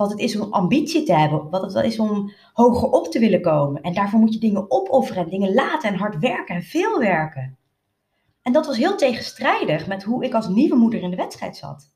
wat 0.00 0.10
het 0.10 0.18
is 0.18 0.38
om 0.38 0.52
ambitie 0.52 1.02
te 1.02 1.14
hebben. 1.14 1.50
Wat 1.50 1.74
het 1.74 1.84
is 1.84 1.98
om 1.98 2.32
hoger 2.52 2.90
op 2.90 3.06
te 3.06 3.18
willen 3.18 3.42
komen. 3.42 3.82
En 3.82 3.94
daarvoor 3.94 4.20
moet 4.20 4.32
je 4.32 4.40
dingen 4.40 4.70
opofferen 4.70 5.22
en 5.22 5.30
dingen 5.30 5.54
laten 5.54 5.88
en 5.88 5.98
hard 5.98 6.18
werken 6.18 6.54
en 6.54 6.62
veel 6.62 6.98
werken. 6.98 7.58
En 8.42 8.52
dat 8.52 8.66
was 8.66 8.76
heel 8.76 8.96
tegenstrijdig 8.96 9.86
met 9.86 10.02
hoe 10.02 10.24
ik 10.24 10.34
als 10.34 10.48
nieuwe 10.48 10.76
moeder 10.76 11.00
in 11.00 11.10
de 11.10 11.16
wedstrijd 11.16 11.56
zat. 11.56 11.90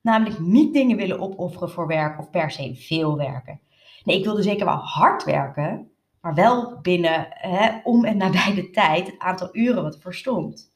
Namelijk 0.00 0.38
niet 0.38 0.72
dingen 0.72 0.96
willen 0.96 1.20
opofferen 1.20 1.70
voor 1.70 1.86
werk 1.86 2.18
of 2.18 2.30
per 2.30 2.50
se 2.50 2.74
veel 2.74 3.16
werken. 3.16 3.60
Nee, 4.04 4.18
ik 4.18 4.24
wilde 4.24 4.42
zeker 4.42 4.64
wel 4.64 4.74
hard 4.74 5.24
werken, 5.24 5.90
maar 6.20 6.34
wel 6.34 6.78
binnen 6.82 7.26
hè, 7.30 7.78
om 7.84 8.04
en 8.04 8.16
nabij 8.16 8.54
de 8.54 8.70
tijd 8.70 9.06
het 9.06 9.18
aantal 9.18 9.48
uren 9.52 9.82
wat 9.82 9.94
ervoor 9.94 10.14
stond. 10.14 10.72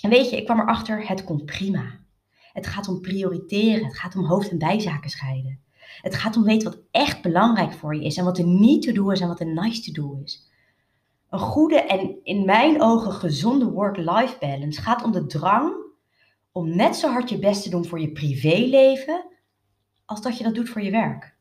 En 0.00 0.10
weet 0.10 0.30
je, 0.30 0.36
ik 0.36 0.44
kwam 0.44 0.60
erachter, 0.60 1.08
het 1.08 1.24
komt 1.24 1.44
prima. 1.44 2.01
Het 2.52 2.66
gaat 2.66 2.88
om 2.88 3.00
prioriteren, 3.00 3.84
het 3.84 3.98
gaat 3.98 4.16
om 4.16 4.24
hoofd- 4.24 4.50
en 4.50 4.58
bijzaken 4.58 5.10
scheiden. 5.10 5.60
Het 6.00 6.14
gaat 6.14 6.36
om 6.36 6.42
weten 6.42 6.70
wat 6.70 6.80
echt 6.90 7.22
belangrijk 7.22 7.72
voor 7.72 7.94
je 7.94 8.04
is 8.04 8.16
en 8.16 8.24
wat 8.24 8.38
er 8.38 8.46
niet 8.46 8.82
te 8.82 8.92
doen 8.92 9.12
is 9.12 9.20
en 9.20 9.28
wat 9.28 9.40
er 9.40 9.52
nice 9.52 9.82
to 9.82 10.02
do 10.02 10.20
is. 10.24 10.50
Een 11.30 11.38
goede 11.38 11.80
en 11.80 12.18
in 12.22 12.44
mijn 12.44 12.82
ogen 12.82 13.12
gezonde 13.12 13.70
work-life 13.70 14.36
balance 14.40 14.82
gaat 14.82 15.02
om 15.02 15.12
de 15.12 15.26
drang 15.26 15.74
om 16.52 16.76
net 16.76 16.96
zo 16.96 17.10
hard 17.10 17.28
je 17.28 17.38
best 17.38 17.62
te 17.62 17.70
doen 17.70 17.86
voor 17.86 18.00
je 18.00 18.12
privéleven 18.12 19.24
als 20.04 20.22
dat 20.22 20.38
je 20.38 20.44
dat 20.44 20.54
doet 20.54 20.68
voor 20.68 20.82
je 20.82 20.90
werk. 20.90 21.36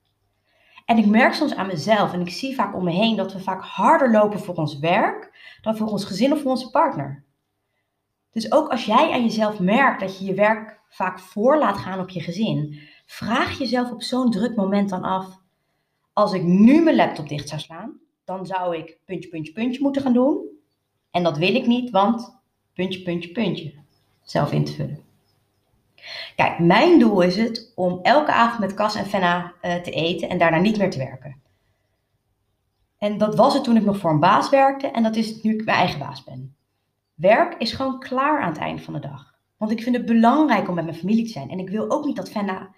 En 0.85 0.97
ik 0.97 1.05
merk 1.05 1.33
soms 1.33 1.55
aan 1.55 1.67
mezelf 1.67 2.13
en 2.13 2.21
ik 2.21 2.29
zie 2.29 2.55
vaak 2.55 2.75
om 2.75 2.83
me 2.83 2.91
heen 2.91 3.15
dat 3.15 3.33
we 3.33 3.39
vaak 3.39 3.63
harder 3.63 4.11
lopen 4.11 4.39
voor 4.39 4.55
ons 4.55 4.79
werk 4.79 5.39
dan 5.61 5.77
voor 5.77 5.87
ons 5.87 6.05
gezin 6.05 6.31
of 6.31 6.41
voor 6.41 6.51
onze 6.51 6.69
partner. 6.69 7.23
Dus 8.31 8.51
ook 8.51 8.69
als 8.69 8.85
jij 8.85 9.11
aan 9.11 9.21
jezelf 9.21 9.59
merkt 9.59 9.99
dat 9.99 10.19
je 10.19 10.25
je 10.25 10.33
werk 10.33 10.80
vaak 10.91 11.19
voor 11.19 11.57
laat 11.57 11.77
gaan 11.77 11.99
op 11.99 12.09
je 12.09 12.21
gezin, 12.21 12.79
vraag 13.05 13.57
jezelf 13.57 13.91
op 13.91 14.01
zo'n 14.01 14.31
druk 14.31 14.55
moment 14.55 14.89
dan 14.89 15.03
af: 15.03 15.39
als 16.13 16.33
ik 16.33 16.43
nu 16.43 16.83
mijn 16.83 16.95
laptop 16.95 17.29
dicht 17.29 17.49
zou 17.49 17.61
slaan, 17.61 17.99
dan 18.25 18.45
zou 18.45 18.77
ik 18.77 18.97
puntje, 19.05 19.29
puntje, 19.29 19.53
puntje 19.53 19.81
moeten 19.81 20.01
gaan 20.01 20.13
doen. 20.13 20.49
En 21.11 21.23
dat 21.23 21.37
wil 21.37 21.55
ik 21.55 21.67
niet, 21.67 21.89
want 21.89 22.39
puntje, 22.73 23.01
puntje, 23.01 23.31
puntje. 23.31 23.73
Zelf 24.21 24.51
in 24.51 24.65
te 24.65 24.73
vullen. 24.73 25.03
Kijk, 26.35 26.59
mijn 26.59 26.99
doel 26.99 27.21
is 27.21 27.35
het 27.35 27.71
om 27.75 27.99
elke 28.01 28.31
avond 28.31 28.59
met 28.59 28.73
Cas 28.73 28.95
en 28.95 29.05
Fenna 29.05 29.53
uh, 29.61 29.75
te 29.75 29.91
eten 29.91 30.29
en 30.29 30.37
daarna 30.37 30.57
niet 30.57 30.77
meer 30.77 30.91
te 30.91 30.97
werken. 30.97 31.41
En 32.97 33.17
dat 33.17 33.35
was 33.35 33.53
het 33.53 33.63
toen 33.63 33.77
ik 33.77 33.85
nog 33.85 33.97
voor 33.97 34.11
een 34.11 34.19
baas 34.19 34.49
werkte 34.49 34.87
en 34.87 35.03
dat 35.03 35.15
is 35.15 35.29
het 35.29 35.43
nu 35.43 35.53
ik 35.53 35.65
mijn 35.65 35.77
eigen 35.77 35.99
baas 35.99 36.23
ben. 36.23 36.55
Werk 37.13 37.55
is 37.57 37.71
gewoon 37.71 37.99
klaar 37.99 38.41
aan 38.41 38.51
het 38.51 38.61
eind 38.61 38.81
van 38.81 38.93
de 38.93 38.99
dag. 38.99 39.30
Want 39.61 39.73
ik 39.73 39.83
vind 39.83 39.95
het 39.95 40.05
belangrijk 40.05 40.67
om 40.67 40.75
met 40.75 40.83
mijn 40.83 40.97
familie 40.97 41.25
te 41.25 41.31
zijn. 41.31 41.49
En 41.49 41.59
ik 41.59 41.69
wil 41.69 41.91
ook 41.91 42.05
niet 42.05 42.15
dat 42.15 42.29
Fenna 42.29 42.69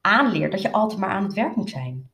aanleert 0.00 0.52
dat 0.52 0.62
je 0.62 0.72
altijd 0.72 1.00
maar 1.00 1.10
aan 1.10 1.22
het 1.22 1.32
werk 1.32 1.56
moet 1.56 1.70
zijn. 1.70 2.10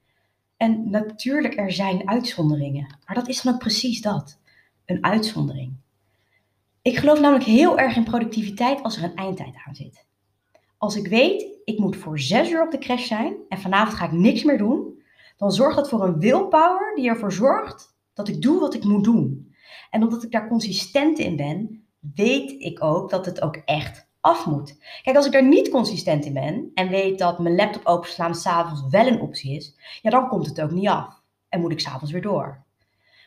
En 0.57 0.91
natuurlijk, 0.91 1.57
er 1.57 1.73
zijn 1.73 2.09
uitzonderingen. 2.09 2.97
Maar 3.07 3.15
dat 3.15 3.29
is 3.29 3.43
dan 3.43 3.55
ook 3.55 3.59
precies 3.59 4.01
dat. 4.01 4.41
Een 4.85 5.05
uitzondering. 5.05 5.77
Ik 6.83 6.97
geloof 6.97 7.21
namelijk 7.21 7.45
heel 7.45 7.79
erg 7.79 7.97
in 7.97 8.05
productiviteit 8.05 8.83
als 8.83 8.97
er 8.97 9.05
een 9.05 9.15
eindtijd 9.15 9.55
aan 9.67 9.75
zit. 9.75 10.07
Als 10.79 10.97
ik 10.97 11.07
weet, 11.07 11.47
ik 11.65 11.79
moet 11.79 11.97
voor 11.97 12.21
zes 12.21 12.51
uur 12.51 12.65
op 12.65 12.71
de 12.71 12.79
crash 12.79 13.07
zijn 13.07 13.37
en 13.49 13.59
vanavond 13.59 13.97
ga 13.97 14.05
ik 14.05 14.13
niks 14.13 14.43
meer 14.43 14.59
doen, 14.59 15.03
dan 15.37 15.53
zorgt 15.53 15.77
dat 15.77 15.89
voor 15.89 16.05
een 16.05 16.19
willpower 16.19 16.95
die 16.95 17.09
ervoor 17.09 17.33
zorgt 17.33 17.97
dat 18.15 18.29
ik 18.29 18.43
doe 18.43 18.61
wat 18.61 18.75
ik 18.75 18.85
moet 18.85 19.05
doen. 19.05 19.55
En 19.91 20.03
omdat 20.03 20.23
ik 20.23 20.31
daar 20.31 20.49
consistent 20.49 21.19
in 21.19 21.37
ben, 21.37 21.87
weet 22.15 22.51
ik 22.51 22.83
ook 22.83 23.11
dat 23.11 23.27
het 23.27 23.43
ook 23.43 23.57
echt 23.57 24.08
moet. 24.47 24.79
Kijk, 25.03 25.17
als 25.17 25.27
ik 25.27 25.33
daar 25.33 25.49
niet 25.49 25.71
consistent 25.71 26.25
in 26.25 26.33
ben 26.33 26.71
en 26.75 26.89
weet 26.89 27.19
dat 27.19 27.39
mijn 27.39 27.55
laptop 27.55 27.87
openslaan 27.87 28.35
s'avonds 28.35 28.83
wel 28.91 29.07
een 29.07 29.21
optie 29.21 29.57
is, 29.57 29.77
ja, 30.03 30.11
dan 30.11 30.29
komt 30.29 30.47
het 30.47 30.61
ook 30.61 30.71
niet 30.71 30.89
af. 30.89 31.23
En 31.49 31.61
moet 31.61 31.73
ik 31.73 31.81
s'avonds 31.81 32.13
weer 32.13 32.23
door. 32.23 32.47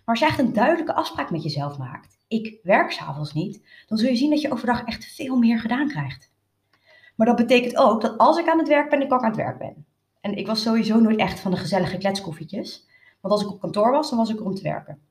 Maar 0.06 0.16
als 0.16 0.20
je 0.20 0.26
echt 0.26 0.40
een 0.40 0.54
duidelijke 0.54 0.94
afspraak 0.94 1.32
met 1.32 1.44
jezelf 1.44 1.78
maakt, 1.78 2.18
ik 2.28 2.60
werk 2.64 2.92
s'avonds 2.92 3.34
niet, 3.34 3.68
dan 3.88 3.98
zul 3.98 4.10
je 4.10 4.16
zien 4.16 4.30
dat 4.30 4.42
je 4.42 4.52
overdag 4.52 4.84
echt 4.84 5.06
veel 5.06 5.38
meer 5.38 5.60
gedaan 5.60 5.88
krijgt. 5.88 6.32
Maar 7.16 7.28
dat 7.28 7.36
betekent 7.36 7.78
ook 7.78 8.02
dat 8.02 8.18
als 8.18 8.38
ik 8.38 8.48
aan 8.48 8.58
het 8.58 8.68
werk 8.68 8.90
ben, 8.90 9.02
ik 9.02 9.14
ook 9.14 9.22
aan 9.22 9.30
het 9.30 9.38
werk 9.38 9.58
ben. 9.58 9.86
En 10.22 10.38
ik 10.38 10.48
was 10.48 10.62
sowieso 10.62 11.00
nooit 11.00 11.20
echt 11.20 11.40
van 11.40 11.52
de 11.52 11.58
gezellige 11.58 11.98
kletskoffietjes. 11.98 12.88
Want 13.22 13.34
als 13.34 13.44
ik 13.44 13.52
op 13.52 13.60
kantoor 13.60 13.92
was, 13.92 14.10
dan 14.10 14.18
was 14.18 14.30
ik 14.30 14.40
er 14.40 14.46
om 14.46 14.56
te 14.56 14.62
werken. 14.62 15.02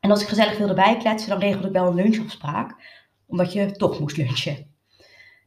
En 0.00 0.10
als 0.10 0.22
ik 0.22 0.28
gezellig 0.28 0.58
wilde 0.58 0.74
bijkletsen, 0.74 1.30
dan 1.30 1.38
regelde 1.38 1.66
ik 1.66 1.72
wel 1.72 1.86
een 1.86 1.94
lunchafspraak. 1.94 2.74
Omdat 3.26 3.52
je 3.52 3.72
toch 3.72 4.00
moest 4.00 4.16
lunchen. 4.16 4.69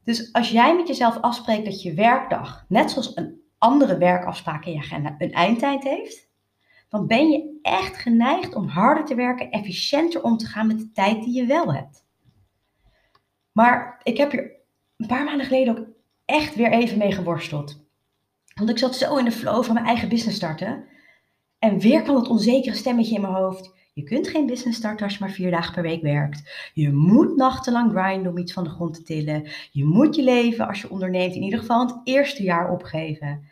Dus 0.03 0.33
als 0.33 0.49
jij 0.49 0.75
met 0.75 0.87
jezelf 0.87 1.17
afspreekt 1.21 1.65
dat 1.65 1.81
je 1.81 1.93
werkdag, 1.93 2.65
net 2.67 2.91
zoals 2.91 3.15
een 3.15 3.41
andere 3.57 3.97
werkafspraak 3.97 4.65
in 4.65 4.73
je 4.73 4.79
agenda, 4.79 5.15
een 5.17 5.31
eindtijd 5.31 5.83
heeft, 5.83 6.31
dan 6.89 7.07
ben 7.07 7.29
je 7.29 7.59
echt 7.61 7.97
geneigd 7.97 8.55
om 8.55 8.67
harder 8.67 9.05
te 9.05 9.15
werken, 9.15 9.51
efficiënter 9.51 10.23
om 10.23 10.37
te 10.37 10.45
gaan 10.45 10.67
met 10.67 10.77
de 10.77 10.91
tijd 10.91 11.23
die 11.23 11.33
je 11.33 11.45
wel 11.45 11.73
hebt. 11.73 12.05
Maar 13.51 13.99
ik 14.03 14.17
heb 14.17 14.31
hier 14.31 14.51
een 14.97 15.07
paar 15.07 15.23
maanden 15.23 15.45
geleden 15.45 15.77
ook 15.77 15.85
echt 16.25 16.55
weer 16.55 16.71
even 16.71 16.97
mee 16.97 17.11
geworsteld. 17.11 17.81
Want 18.53 18.69
ik 18.69 18.77
zat 18.77 18.95
zo 18.95 19.17
in 19.17 19.25
de 19.25 19.31
flow 19.31 19.63
van 19.63 19.73
mijn 19.73 19.85
eigen 19.85 20.09
business 20.09 20.37
starten. 20.37 20.85
En 21.59 21.79
weer 21.79 22.01
kwam 22.01 22.15
dat 22.15 22.27
onzekere 22.27 22.75
stemmetje 22.75 23.15
in 23.15 23.21
mijn 23.21 23.33
hoofd. 23.33 23.73
Je 23.93 24.03
kunt 24.03 24.27
geen 24.27 24.45
business 24.45 24.77
starten 24.77 25.05
als 25.05 25.13
je 25.13 25.19
maar 25.19 25.33
vier 25.33 25.51
dagen 25.51 25.73
per 25.73 25.83
week 25.83 26.01
werkt. 26.01 26.69
Je 26.73 26.91
moet 26.91 27.35
nachtenlang 27.35 27.91
grinden 27.91 28.31
om 28.31 28.37
iets 28.37 28.53
van 28.53 28.63
de 28.63 28.69
grond 28.69 28.93
te 28.93 29.03
tillen. 29.03 29.47
Je 29.71 29.85
moet 29.85 30.15
je 30.15 30.23
leven 30.23 30.67
als 30.67 30.81
je 30.81 30.89
onderneemt 30.89 31.35
in 31.35 31.41
ieder 31.41 31.59
geval 31.59 31.87
het 31.87 32.01
eerste 32.03 32.43
jaar 32.43 32.71
opgeven. 32.71 33.49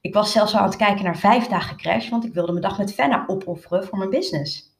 Ik 0.00 0.14
was 0.14 0.32
zelfs 0.32 0.54
al 0.54 0.60
aan 0.60 0.66
het 0.66 0.76
kijken 0.76 1.04
naar 1.04 1.18
vijf 1.18 1.46
dagen 1.46 1.76
crash, 1.76 2.08
want 2.08 2.24
ik 2.24 2.34
wilde 2.34 2.52
mijn 2.52 2.64
dag 2.64 2.78
met 2.78 2.94
Fenna 2.94 3.24
opofferen 3.26 3.84
voor 3.84 3.98
mijn 3.98 4.10
business. 4.10 4.78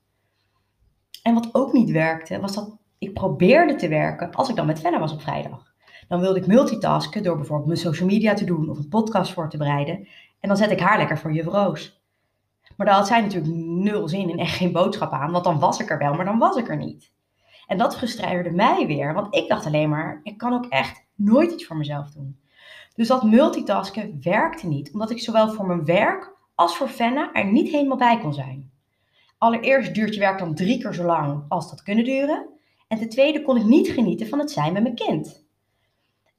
En 1.22 1.34
wat 1.34 1.48
ook 1.52 1.72
niet 1.72 1.90
werkte, 1.90 2.40
was 2.40 2.54
dat 2.54 2.76
ik 2.98 3.12
probeerde 3.12 3.74
te 3.74 3.88
werken 3.88 4.32
als 4.32 4.48
ik 4.48 4.56
dan 4.56 4.66
met 4.66 4.80
Fenna 4.80 4.98
was 4.98 5.12
op 5.12 5.22
vrijdag. 5.22 5.72
Dan 6.08 6.20
wilde 6.20 6.38
ik 6.38 6.46
multitasken 6.46 7.22
door 7.22 7.36
bijvoorbeeld 7.36 7.68
mijn 7.68 7.80
social 7.80 8.08
media 8.08 8.34
te 8.34 8.44
doen 8.44 8.70
of 8.70 8.78
een 8.78 8.88
podcast 8.88 9.32
voor 9.32 9.50
te 9.50 9.56
bereiden. 9.56 10.08
En 10.40 10.48
dan 10.48 10.56
zet 10.56 10.70
ik 10.70 10.80
haar 10.80 10.98
lekker 10.98 11.18
voor 11.18 11.32
juf 11.32 11.46
Roos. 11.46 12.03
Maar 12.76 12.86
daar 12.86 12.96
had 12.96 13.06
zij 13.06 13.20
natuurlijk 13.20 13.54
nul 13.56 14.08
zin 14.08 14.30
in 14.30 14.38
en 14.38 14.46
geen 14.46 14.72
boodschap 14.72 15.12
aan, 15.12 15.30
want 15.30 15.44
dan 15.44 15.58
was 15.58 15.80
ik 15.80 15.90
er 15.90 15.98
wel, 15.98 16.14
maar 16.14 16.24
dan 16.24 16.38
was 16.38 16.56
ik 16.56 16.68
er 16.68 16.76
niet. 16.76 17.12
En 17.66 17.78
dat 17.78 17.96
frustreerde 17.96 18.50
mij 18.50 18.86
weer, 18.86 19.14
want 19.14 19.34
ik 19.34 19.48
dacht 19.48 19.66
alleen 19.66 19.88
maar, 19.88 20.20
ik 20.22 20.38
kan 20.38 20.52
ook 20.52 20.66
echt 20.66 21.06
nooit 21.14 21.52
iets 21.52 21.66
voor 21.66 21.76
mezelf 21.76 22.10
doen. 22.10 22.40
Dus 22.94 23.08
dat 23.08 23.22
multitasken 23.22 24.18
werkte 24.22 24.66
niet, 24.66 24.92
omdat 24.92 25.10
ik 25.10 25.20
zowel 25.20 25.52
voor 25.52 25.66
mijn 25.66 25.84
werk 25.84 26.32
als 26.54 26.76
voor 26.76 26.88
Fenna 26.88 27.32
er 27.32 27.52
niet 27.52 27.68
helemaal 27.68 27.96
bij 27.96 28.18
kon 28.18 28.34
zijn. 28.34 28.72
allereerst 29.38 29.94
duurt 29.94 30.14
je 30.14 30.20
werk 30.20 30.38
dan 30.38 30.54
drie 30.54 30.78
keer 30.78 30.94
zo 30.94 31.04
lang 31.04 31.44
als 31.48 31.70
dat 31.70 31.82
kunnen 31.82 32.04
duren. 32.04 32.46
En 32.88 32.98
ten 32.98 33.08
tweede 33.08 33.42
kon 33.42 33.56
ik 33.56 33.64
niet 33.64 33.88
genieten 33.88 34.28
van 34.28 34.38
het 34.38 34.50
zijn 34.50 34.72
met 34.72 34.82
mijn 34.82 34.94
kind. 34.94 35.43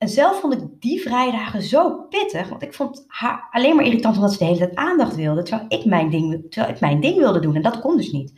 En 0.05 0.11
zelf 0.11 0.39
vond 0.39 0.53
ik 0.53 0.61
die 0.79 1.01
vrijdagen 1.01 1.61
zo 1.61 2.05
pittig, 2.09 2.49
want 2.49 2.61
ik 2.61 2.73
vond 2.73 3.05
haar 3.07 3.47
alleen 3.51 3.75
maar 3.75 3.85
irritant 3.85 4.15
omdat 4.15 4.31
ze 4.31 4.37
de 4.37 4.45
hele 4.45 4.57
tijd 4.57 4.75
aandacht 4.75 5.15
wilde, 5.15 5.43
terwijl 5.43 5.69
ik 5.69 5.85
mijn 5.85 6.09
ding, 6.09 6.51
terwijl 6.51 6.73
ik 6.73 6.79
mijn 6.79 6.99
ding 6.99 7.17
wilde 7.17 7.39
doen 7.39 7.55
en 7.55 7.61
dat 7.61 7.79
kon 7.79 7.97
dus 7.97 8.11
niet. 8.11 8.31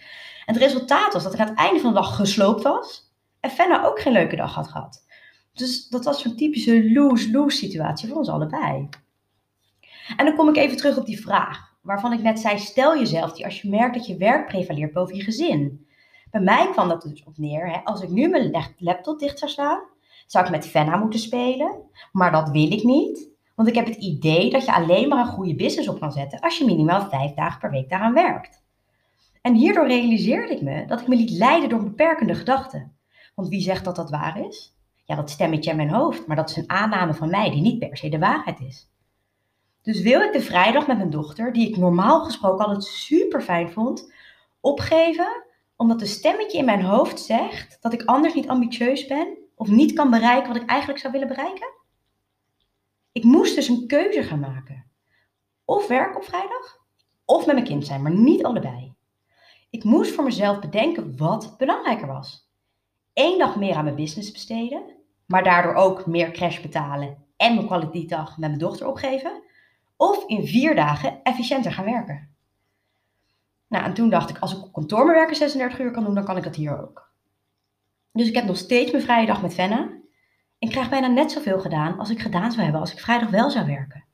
En 0.45 0.53
het 0.53 0.63
resultaat 0.63 1.13
was 1.13 1.23
dat 1.23 1.33
ik 1.33 1.39
aan 1.39 1.47
het 1.47 1.57
einde 1.57 1.79
van 1.79 1.93
de 1.93 1.99
dag 1.99 2.15
gesloopt 2.15 2.63
was 2.63 3.13
en 3.39 3.49
Fenna 3.49 3.85
ook 3.85 3.99
geen 3.99 4.13
leuke 4.13 4.35
dag 4.35 4.53
had 4.53 4.67
gehad. 4.67 5.05
Dus 5.53 5.87
dat 5.87 6.05
was 6.05 6.21
zo'n 6.21 6.35
typische 6.35 6.91
lose-lose 6.91 7.57
situatie 7.57 8.07
voor 8.07 8.17
ons 8.17 8.29
allebei. 8.29 8.89
En 10.17 10.25
dan 10.25 10.35
kom 10.35 10.49
ik 10.49 10.57
even 10.57 10.77
terug 10.77 10.97
op 10.97 11.05
die 11.05 11.21
vraag, 11.21 11.59
waarvan 11.81 12.13
ik 12.13 12.21
net 12.21 12.39
zei, 12.39 12.59
stel 12.59 12.97
jezelf 12.97 13.33
die 13.33 13.45
als 13.45 13.61
je 13.61 13.69
merkt 13.69 13.95
dat 13.95 14.07
je 14.07 14.17
werk 14.17 14.47
prevaleert 14.47 14.93
boven 14.93 15.15
je 15.15 15.23
gezin. 15.23 15.87
Bij 16.31 16.41
mij 16.41 16.69
kwam 16.71 16.87
dat 16.87 17.01
dus 17.01 17.23
op 17.23 17.37
neer, 17.37 17.69
hè, 17.69 17.77
als 17.83 18.01
ik 18.01 18.09
nu 18.09 18.27
mijn 18.27 18.73
laptop 18.77 19.19
dicht 19.19 19.39
zou 19.39 19.51
slaan, 19.51 19.95
zou 20.27 20.45
ik 20.45 20.51
met 20.51 20.67
Fenna 20.67 20.95
moeten 20.97 21.19
spelen, 21.19 21.81
maar 22.11 22.31
dat 22.31 22.49
wil 22.49 22.71
ik 22.71 22.83
niet. 22.83 23.29
Want 23.55 23.69
ik 23.69 23.75
heb 23.75 23.85
het 23.85 23.95
idee 23.95 24.49
dat 24.49 24.65
je 24.65 24.73
alleen 24.73 25.09
maar 25.09 25.19
een 25.19 25.31
goede 25.31 25.55
business 25.55 25.87
op 25.87 25.99
kan 25.99 26.11
zetten 26.11 26.39
als 26.39 26.57
je 26.57 26.65
minimaal 26.65 27.09
vijf 27.09 27.33
dagen 27.33 27.59
per 27.59 27.71
week 27.71 27.89
daaraan 27.89 28.13
werkt. 28.13 28.65
En 29.41 29.53
hierdoor 29.53 29.87
realiseerde 29.87 30.53
ik 30.53 30.61
me 30.61 30.85
dat 30.85 31.01
ik 31.01 31.07
me 31.07 31.15
liet 31.15 31.29
leiden 31.29 31.69
door 31.69 31.83
beperkende 31.83 32.35
gedachten. 32.35 32.97
Want 33.35 33.47
wie 33.47 33.61
zegt 33.61 33.85
dat 33.85 33.95
dat 33.95 34.09
waar 34.09 34.45
is? 34.45 34.75
Ja, 35.05 35.15
dat 35.15 35.29
stemmetje 35.29 35.69
in 35.69 35.75
mijn 35.75 35.89
hoofd, 35.89 36.27
maar 36.27 36.35
dat 36.35 36.49
is 36.49 36.55
een 36.55 36.69
aanname 36.69 37.13
van 37.13 37.29
mij 37.29 37.49
die 37.49 37.61
niet 37.61 37.79
per 37.79 37.97
se 37.97 38.09
de 38.09 38.19
waarheid 38.19 38.59
is. 38.59 38.89
Dus 39.81 40.01
wil 40.01 40.21
ik 40.21 40.33
de 40.33 40.41
vrijdag 40.41 40.87
met 40.87 40.97
mijn 40.97 41.09
dochter, 41.09 41.53
die 41.53 41.69
ik 41.69 41.77
normaal 41.77 42.23
gesproken 42.23 42.65
altijd 42.65 42.83
super 42.83 43.41
fijn 43.41 43.69
vond, 43.69 44.13
opgeven 44.59 45.43
omdat 45.75 46.01
een 46.01 46.07
stemmetje 46.07 46.57
in 46.57 46.65
mijn 46.65 46.81
hoofd 46.81 47.19
zegt 47.19 47.77
dat 47.81 47.93
ik 47.93 48.03
anders 48.03 48.33
niet 48.33 48.47
ambitieus 48.47 49.07
ben 49.07 49.36
of 49.57 49.67
niet 49.67 49.93
kan 49.93 50.09
bereiken 50.09 50.53
wat 50.53 50.61
ik 50.61 50.69
eigenlijk 50.69 50.99
zou 50.99 51.13
willen 51.13 51.27
bereiken? 51.27 51.67
Ik 53.11 53.23
moest 53.23 53.55
dus 53.55 53.67
een 53.67 53.87
keuze 53.87 54.23
gaan 54.23 54.39
maken. 54.39 54.91
Of 55.65 55.87
werk 55.87 56.15
op 56.15 56.23
vrijdag, 56.23 56.85
of 57.25 57.45
met 57.45 57.55
mijn 57.55 57.67
kind 57.67 57.85
zijn, 57.85 58.01
maar 58.01 58.11
niet 58.11 58.43
allebei. 58.43 58.95
Ik 59.69 59.83
moest 59.83 60.11
voor 60.11 60.23
mezelf 60.23 60.59
bedenken 60.59 61.17
wat 61.17 61.55
belangrijker 61.57 62.07
was. 62.07 62.51
Eén 63.13 63.37
dag 63.37 63.55
meer 63.55 63.75
aan 63.75 63.83
mijn 63.83 63.95
business 63.95 64.31
besteden, 64.31 64.95
maar 65.25 65.43
daardoor 65.43 65.73
ook 65.73 66.05
meer 66.05 66.31
crash 66.31 66.61
betalen 66.61 67.25
en 67.37 67.55
mijn 67.55 67.67
kwaliteitsdag 67.67 68.37
met 68.37 68.49
mijn 68.49 68.61
dochter 68.61 68.87
opgeven. 68.87 69.43
Of 69.95 70.23
in 70.27 70.47
vier 70.47 70.75
dagen 70.75 71.23
efficiënter 71.23 71.71
gaan 71.71 71.85
werken. 71.85 72.35
Nou, 73.67 73.85
en 73.85 73.93
toen 73.93 74.09
dacht 74.09 74.29
ik, 74.29 74.37
als 74.37 74.57
ik 74.57 74.63
op 74.63 74.73
kantoor 74.73 75.05
mijn 75.05 75.17
werken 75.17 75.35
36 75.35 75.79
uur 75.79 75.91
kan 75.91 76.03
doen, 76.03 76.15
dan 76.15 76.25
kan 76.25 76.37
ik 76.37 76.43
dat 76.43 76.55
hier 76.55 76.81
ook. 76.81 77.11
Dus 78.17 78.27
ik 78.27 78.35
heb 78.35 78.45
nog 78.45 78.57
steeds 78.57 78.91
mijn 78.91 79.03
vrije 79.03 79.25
dag 79.25 79.41
met 79.41 79.53
Venna. 79.53 79.89
En 80.59 80.69
krijg 80.69 80.89
bijna 80.89 81.07
net 81.07 81.31
zoveel 81.31 81.59
gedaan 81.59 81.99
als 81.99 82.09
ik 82.09 82.19
gedaan 82.19 82.51
zou 82.51 82.63
hebben 82.63 82.81
als 82.81 82.91
ik 82.91 82.99
vrijdag 82.99 83.29
wel 83.29 83.49
zou 83.49 83.65
werken. 83.65 84.05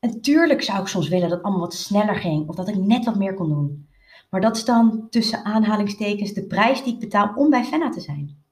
En 0.00 0.20
tuurlijk 0.20 0.62
zou 0.62 0.80
ik 0.80 0.86
soms 0.86 1.08
willen 1.08 1.28
dat 1.28 1.36
het 1.36 1.42
allemaal 1.42 1.62
wat 1.62 1.74
sneller 1.74 2.14
ging 2.14 2.48
of 2.48 2.54
dat 2.54 2.68
ik 2.68 2.76
net 2.76 3.04
wat 3.04 3.16
meer 3.16 3.34
kon 3.34 3.48
doen. 3.48 3.88
Maar 4.30 4.40
dat 4.40 4.56
is 4.56 4.64
dan 4.64 5.06
tussen 5.10 5.44
aanhalingstekens 5.44 6.32
de 6.32 6.46
prijs 6.46 6.82
die 6.82 6.94
ik 6.94 7.00
betaal 7.00 7.32
om 7.34 7.50
bij 7.50 7.64
Fenna 7.64 7.90
te 7.90 8.00
zijn. 8.00 8.42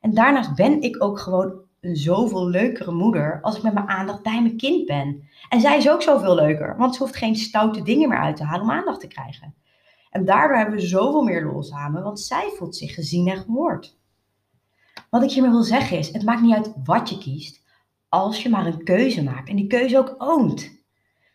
En 0.00 0.14
daarnaast 0.14 0.54
ben 0.54 0.80
ik 0.80 1.02
ook 1.02 1.18
gewoon 1.18 1.60
een 1.80 1.96
zoveel 1.96 2.48
leukere 2.48 2.92
moeder 2.92 3.38
als 3.42 3.56
ik 3.56 3.62
met 3.62 3.74
mijn 3.74 3.88
aandacht 3.88 4.22
bij 4.22 4.42
mijn 4.42 4.56
kind 4.56 4.86
ben. 4.86 5.28
En 5.48 5.60
zij 5.60 5.76
is 5.76 5.90
ook 5.90 6.02
zoveel 6.02 6.34
leuker, 6.34 6.76
want 6.76 6.94
ze 6.94 7.02
hoeft 7.02 7.16
geen 7.16 7.36
stoute 7.36 7.82
dingen 7.82 8.08
meer 8.08 8.18
uit 8.18 8.36
te 8.36 8.44
halen 8.44 8.62
om 8.62 8.70
aandacht 8.70 9.00
te 9.00 9.06
krijgen. 9.08 9.54
En 10.10 10.24
daardoor 10.24 10.56
hebben 10.56 10.74
we 10.74 10.86
zoveel 10.86 11.22
meer 11.22 11.44
lol 11.44 11.62
samen, 11.62 12.02
want 12.02 12.20
zij 12.20 12.52
voelt 12.56 12.76
zich 12.76 12.94
gezien 12.94 13.28
en 13.28 13.36
gehoord. 13.36 13.96
Wat 15.10 15.22
ik 15.22 15.30
hiermee 15.30 15.50
wil 15.50 15.62
zeggen 15.62 15.98
is, 15.98 16.12
het 16.12 16.24
maakt 16.24 16.42
niet 16.42 16.54
uit 16.54 16.72
wat 16.84 17.08
je 17.08 17.18
kiest, 17.18 17.64
als 18.08 18.42
je 18.42 18.48
maar 18.48 18.66
een 18.66 18.84
keuze 18.84 19.22
maakt 19.22 19.48
en 19.48 19.56
die 19.56 19.66
keuze 19.66 19.98
ook 19.98 20.14
oont. 20.18 20.74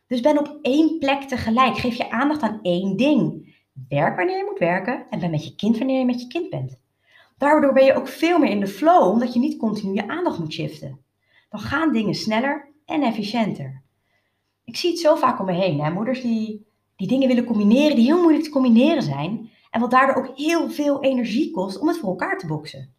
Dus 0.07 0.21
ben 0.21 0.39
op 0.39 0.59
één 0.61 0.99
plek 0.99 1.21
tegelijk. 1.21 1.77
Geef 1.77 1.95
je 1.95 2.11
aandacht 2.11 2.41
aan 2.41 2.59
één 2.61 2.97
ding. 2.97 3.49
Werk 3.87 4.15
wanneer 4.15 4.37
je 4.37 4.47
moet 4.49 4.59
werken 4.59 5.05
en 5.09 5.19
ben 5.19 5.31
met 5.31 5.43
je 5.43 5.55
kind 5.55 5.77
wanneer 5.77 5.99
je 5.99 6.05
met 6.05 6.21
je 6.21 6.27
kind 6.27 6.49
bent. 6.49 6.79
Daardoor 7.37 7.73
ben 7.73 7.85
je 7.85 7.93
ook 7.93 8.07
veel 8.07 8.39
meer 8.39 8.49
in 8.49 8.59
de 8.59 8.67
flow, 8.67 9.11
omdat 9.11 9.33
je 9.33 9.39
niet 9.39 9.57
continu 9.57 9.93
je 9.93 10.07
aandacht 10.07 10.39
moet 10.39 10.53
shiften. 10.53 10.99
Dan 11.49 11.59
gaan 11.59 11.93
dingen 11.93 12.13
sneller 12.13 12.71
en 12.85 13.03
efficiënter. 13.03 13.81
Ik 14.63 14.75
zie 14.75 14.89
het 14.89 14.99
zo 14.99 15.15
vaak 15.15 15.39
om 15.39 15.45
me 15.45 15.53
heen. 15.53 15.81
Hè? 15.81 15.91
Moeders 15.91 16.21
die, 16.21 16.65
die 16.95 17.07
dingen 17.07 17.27
willen 17.27 17.45
combineren, 17.45 17.95
die 17.95 18.05
heel 18.05 18.21
moeilijk 18.21 18.43
te 18.43 18.49
combineren 18.49 19.03
zijn. 19.03 19.49
En 19.69 19.79
wat 19.79 19.91
daardoor 19.91 20.15
ook 20.15 20.37
heel 20.37 20.69
veel 20.69 21.03
energie 21.03 21.51
kost 21.51 21.79
om 21.79 21.87
het 21.87 21.97
voor 21.97 22.09
elkaar 22.09 22.37
te 22.37 22.47
boksen. 22.47 22.93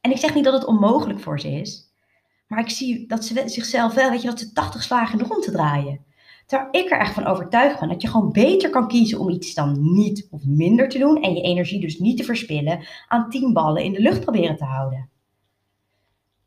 En 0.00 0.10
ik 0.10 0.16
zeg 0.16 0.34
niet 0.34 0.44
dat 0.44 0.52
het 0.52 0.64
onmogelijk 0.64 1.20
voor 1.20 1.40
ze 1.40 1.50
is. 1.50 1.92
Maar 2.46 2.58
ik 2.58 2.70
zie 2.70 3.06
dat 3.06 3.24
ze 3.24 3.42
zichzelf 3.46 3.94
wel, 3.94 4.10
weet 4.10 4.22
je, 4.22 4.28
dat 4.28 4.38
ze 4.38 4.52
80 4.52 4.82
slagen 4.82 5.20
rond 5.20 5.42
te 5.42 5.50
draaien. 5.50 6.06
Terwijl 6.46 6.84
ik 6.84 6.90
er 6.90 6.98
echt 6.98 7.14
van 7.14 7.26
overtuigd 7.26 7.80
ben 7.80 7.88
dat 7.88 8.02
je 8.02 8.08
gewoon 8.08 8.32
beter 8.32 8.70
kan 8.70 8.88
kiezen 8.88 9.18
om 9.18 9.28
iets 9.28 9.54
dan 9.54 9.94
niet 9.94 10.28
of 10.30 10.44
minder 10.44 10.88
te 10.88 10.98
doen. 10.98 11.22
En 11.22 11.34
je 11.34 11.40
energie 11.40 11.80
dus 11.80 11.98
niet 11.98 12.16
te 12.16 12.24
verspillen 12.24 12.86
aan 13.08 13.30
tien 13.30 13.52
ballen 13.52 13.84
in 13.84 13.92
de 13.92 14.00
lucht 14.00 14.20
proberen 14.20 14.56
te 14.56 14.64
houden. 14.64 15.10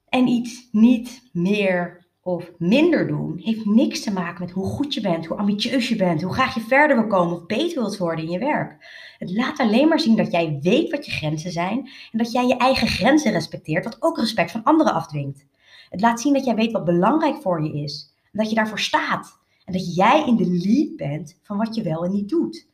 En 0.10 0.28
iets 0.28 0.68
niet 0.72 1.30
meer 1.32 2.01
of 2.24 2.52
minder 2.58 3.08
doen 3.08 3.38
heeft 3.38 3.66
niks 3.66 4.02
te 4.02 4.12
maken 4.12 4.46
met 4.46 4.54
hoe 4.54 4.66
goed 4.66 4.94
je 4.94 5.02
bent, 5.02 5.26
hoe 5.26 5.38
ambitieus 5.38 5.90
je 5.90 5.96
bent, 5.96 6.22
hoe 6.22 6.34
graag 6.34 6.54
je 6.54 6.62
verder 6.62 6.98
wil 6.98 7.08
komen 7.08 7.36
of 7.36 7.46
beter 7.46 7.82
wilt 7.82 7.98
worden 7.98 8.26
in 8.26 8.32
je 8.32 8.40
werk. 8.40 8.86
Het 9.18 9.32
laat 9.32 9.60
alleen 9.60 9.88
maar 9.88 10.00
zien 10.00 10.16
dat 10.16 10.32
jij 10.32 10.60
weet 10.62 10.92
wat 10.92 11.06
je 11.06 11.12
grenzen 11.12 11.52
zijn 11.52 11.90
en 12.12 12.18
dat 12.18 12.32
jij 12.32 12.48
je 12.48 12.58
eigen 12.58 12.88
grenzen 12.88 13.32
respecteert, 13.32 13.84
wat 13.84 14.02
ook 14.02 14.18
respect 14.18 14.52
van 14.52 14.64
anderen 14.64 14.94
afdwingt. 14.94 15.46
Het 15.90 16.02
laat 16.02 16.22
zien 16.22 16.34
dat 16.34 16.46
jij 16.46 16.56
weet 16.56 16.72
wat 16.72 16.86
belangrijk 16.86 17.42
voor 17.42 17.64
je 17.64 17.82
is 17.84 18.14
en 18.24 18.40
dat 18.40 18.50
je 18.50 18.56
daarvoor 18.56 18.80
staat. 18.80 19.40
En 19.66 19.74
dat 19.74 19.96
jij 19.96 20.24
in 20.28 20.36
de 20.36 20.48
lead 20.48 20.96
bent 20.96 21.40
van 21.42 21.58
wat 21.58 21.76
je 21.76 21.84
wel 21.84 22.04
en 22.06 22.12
niet 22.12 22.30
doet. 22.30 22.68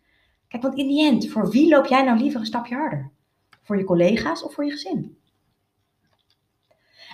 Kijk, 0.48 0.64
want 0.64 0.78
in 0.78 0.88
die 0.88 1.06
end, 1.06 1.30
voor 1.30 1.50
wie 1.50 1.70
loop 1.70 1.86
jij 1.86 2.04
nou 2.04 2.18
liever 2.18 2.40
een 2.40 2.46
stapje 2.46 2.76
harder? 2.76 3.12
Voor 3.64 3.78
je 3.78 3.84
collega's 3.84 4.44
of 4.44 4.54
voor 4.54 4.66
je 4.66 4.72
gezin? 4.72 5.18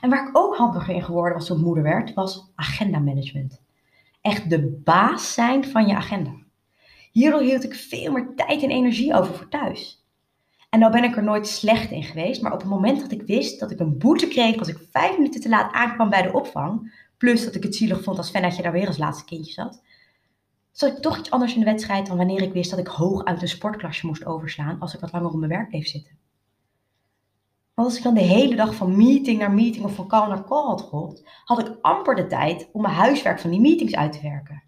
En 0.01 0.09
waar 0.09 0.27
ik 0.27 0.37
ook 0.37 0.55
handiger 0.55 0.95
in 0.95 1.03
geworden 1.03 1.37
was 1.37 1.45
toen 1.45 1.61
moeder 1.61 1.83
werd, 1.83 2.13
was 2.13 2.51
agenda 2.55 2.99
management. 2.99 3.61
Echt 4.21 4.49
de 4.49 4.81
baas 4.83 5.33
zijn 5.33 5.65
van 5.65 5.87
je 5.87 5.95
agenda. 5.95 6.31
Hierdoor 7.11 7.41
hield 7.41 7.63
ik 7.63 7.75
veel 7.75 8.11
meer 8.11 8.27
tijd 8.35 8.63
en 8.63 8.69
energie 8.69 9.13
over 9.13 9.35
voor 9.35 9.49
thuis. 9.49 10.05
En 10.69 10.79
nou 10.79 10.91
ben 10.91 11.03
ik 11.03 11.15
er 11.15 11.23
nooit 11.23 11.47
slecht 11.47 11.91
in 11.91 12.03
geweest, 12.03 12.41
maar 12.41 12.53
op 12.53 12.59
het 12.59 12.69
moment 12.69 12.99
dat 12.99 13.11
ik 13.11 13.21
wist 13.21 13.59
dat 13.59 13.71
ik 13.71 13.79
een 13.79 13.97
boete 13.97 14.27
kreeg 14.27 14.57
als 14.57 14.67
ik 14.67 14.87
vijf 14.91 15.17
minuten 15.17 15.41
te 15.41 15.49
laat 15.49 15.73
aankwam 15.73 16.09
bij 16.09 16.21
de 16.21 16.33
opvang, 16.33 16.93
plus 17.17 17.45
dat 17.45 17.55
ik 17.55 17.63
het 17.63 17.75
zielig 17.75 18.03
vond 18.03 18.17
als 18.17 18.29
Fennetje 18.29 18.61
daar 18.61 18.71
weer 18.71 18.87
als 18.87 18.97
laatste 18.97 19.25
kindje 19.25 19.51
zat, 19.51 19.81
zat 20.71 20.91
ik 20.91 20.97
toch 20.97 21.17
iets 21.17 21.31
anders 21.31 21.53
in 21.53 21.59
de 21.59 21.65
wedstrijd 21.65 22.07
dan 22.07 22.17
wanneer 22.17 22.41
ik 22.41 22.53
wist 22.53 22.69
dat 22.69 22.79
ik 22.79 22.87
hoog 22.87 23.23
uit 23.23 23.41
een 23.41 23.47
sportklasje 23.47 24.07
moest 24.07 24.25
overslaan 24.25 24.79
als 24.79 24.93
ik 24.93 24.99
wat 24.99 25.11
langer 25.11 25.29
op 25.29 25.35
mijn 25.35 25.51
werk 25.51 25.69
bleef 25.69 25.87
zitten. 25.87 26.17
Als 27.73 27.97
ik 27.97 28.03
dan 28.03 28.13
de 28.13 28.21
hele 28.21 28.55
dag 28.55 28.75
van 28.75 28.97
meeting 28.97 29.39
naar 29.39 29.51
meeting 29.51 29.85
of 29.85 29.95
van 29.95 30.07
call 30.07 30.27
naar 30.27 30.43
call 30.43 30.65
had 30.65 30.81
geholpen, 30.81 31.25
had 31.45 31.59
ik 31.59 31.77
amper 31.81 32.15
de 32.15 32.27
tijd 32.27 32.69
om 32.71 32.81
mijn 32.81 32.93
huiswerk 32.93 33.39
van 33.39 33.49
die 33.49 33.59
meetings 33.59 33.95
uit 33.95 34.11
te 34.11 34.21
werken. 34.21 34.63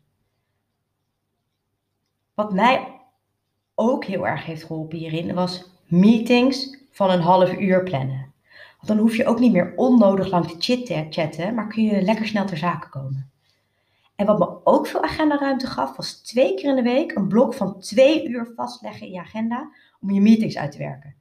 Wat 2.34 2.54
mij 2.54 3.02
ook 3.76 4.06
heel 4.06 4.28
erg 4.28 4.46
heeft 4.46 4.64
geholpen 4.64 4.98
hierin, 4.98 5.34
was 5.34 5.70
meetings 5.86 6.78
van 6.92 7.10
een 7.10 7.22
half 7.22 7.54
uur 7.54 7.84
plannen. 7.84 8.34
Want 8.76 8.88
dan 8.88 8.98
hoef 8.98 9.16
je 9.16 9.26
ook 9.26 9.40
niet 9.40 9.52
meer 9.52 9.74
onnodig 9.76 10.28
lang 10.28 10.48
te 10.48 10.56
chit-chatten, 10.60 11.54
maar 11.54 11.68
kun 11.68 11.84
je 11.84 12.02
lekker 12.02 12.28
snel 12.28 12.46
ter 12.46 12.58
zake 12.58 12.90
komen. 12.90 13.32
En 14.16 14.26
wat 14.26 14.40
me 14.40 14.66
ook 14.66 14.88
veel 14.88 15.04
agendaruimte 15.04 15.68
gaf, 15.68 15.96
was 15.96 16.22
twee 16.22 16.56
keer 16.56 16.70
in 16.70 16.76
de 16.76 16.82
week 16.82 17.16
een 17.16 17.28
blok 17.28 17.54
van 17.54 17.80
twee 17.80 18.28
uur 18.28 18.52
vastleggen 18.56 19.08
in 19.08 19.14
je 19.14 19.20
agenda 19.20 19.70
om 20.02 20.12
je 20.12 20.22
meetings 20.22 20.58
uit 20.58 20.72
te 20.72 20.78
werken. 20.78 21.16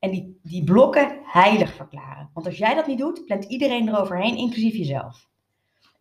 En 0.00 0.10
die, 0.10 0.38
die 0.42 0.64
blokken 0.64 1.18
heilig 1.22 1.74
verklaren. 1.74 2.30
Want 2.34 2.46
als 2.46 2.58
jij 2.58 2.74
dat 2.74 2.86
niet 2.86 2.98
doet, 2.98 3.24
plant 3.24 3.44
iedereen 3.44 3.88
eroverheen, 3.88 4.36
inclusief 4.36 4.76
jezelf. 4.76 5.28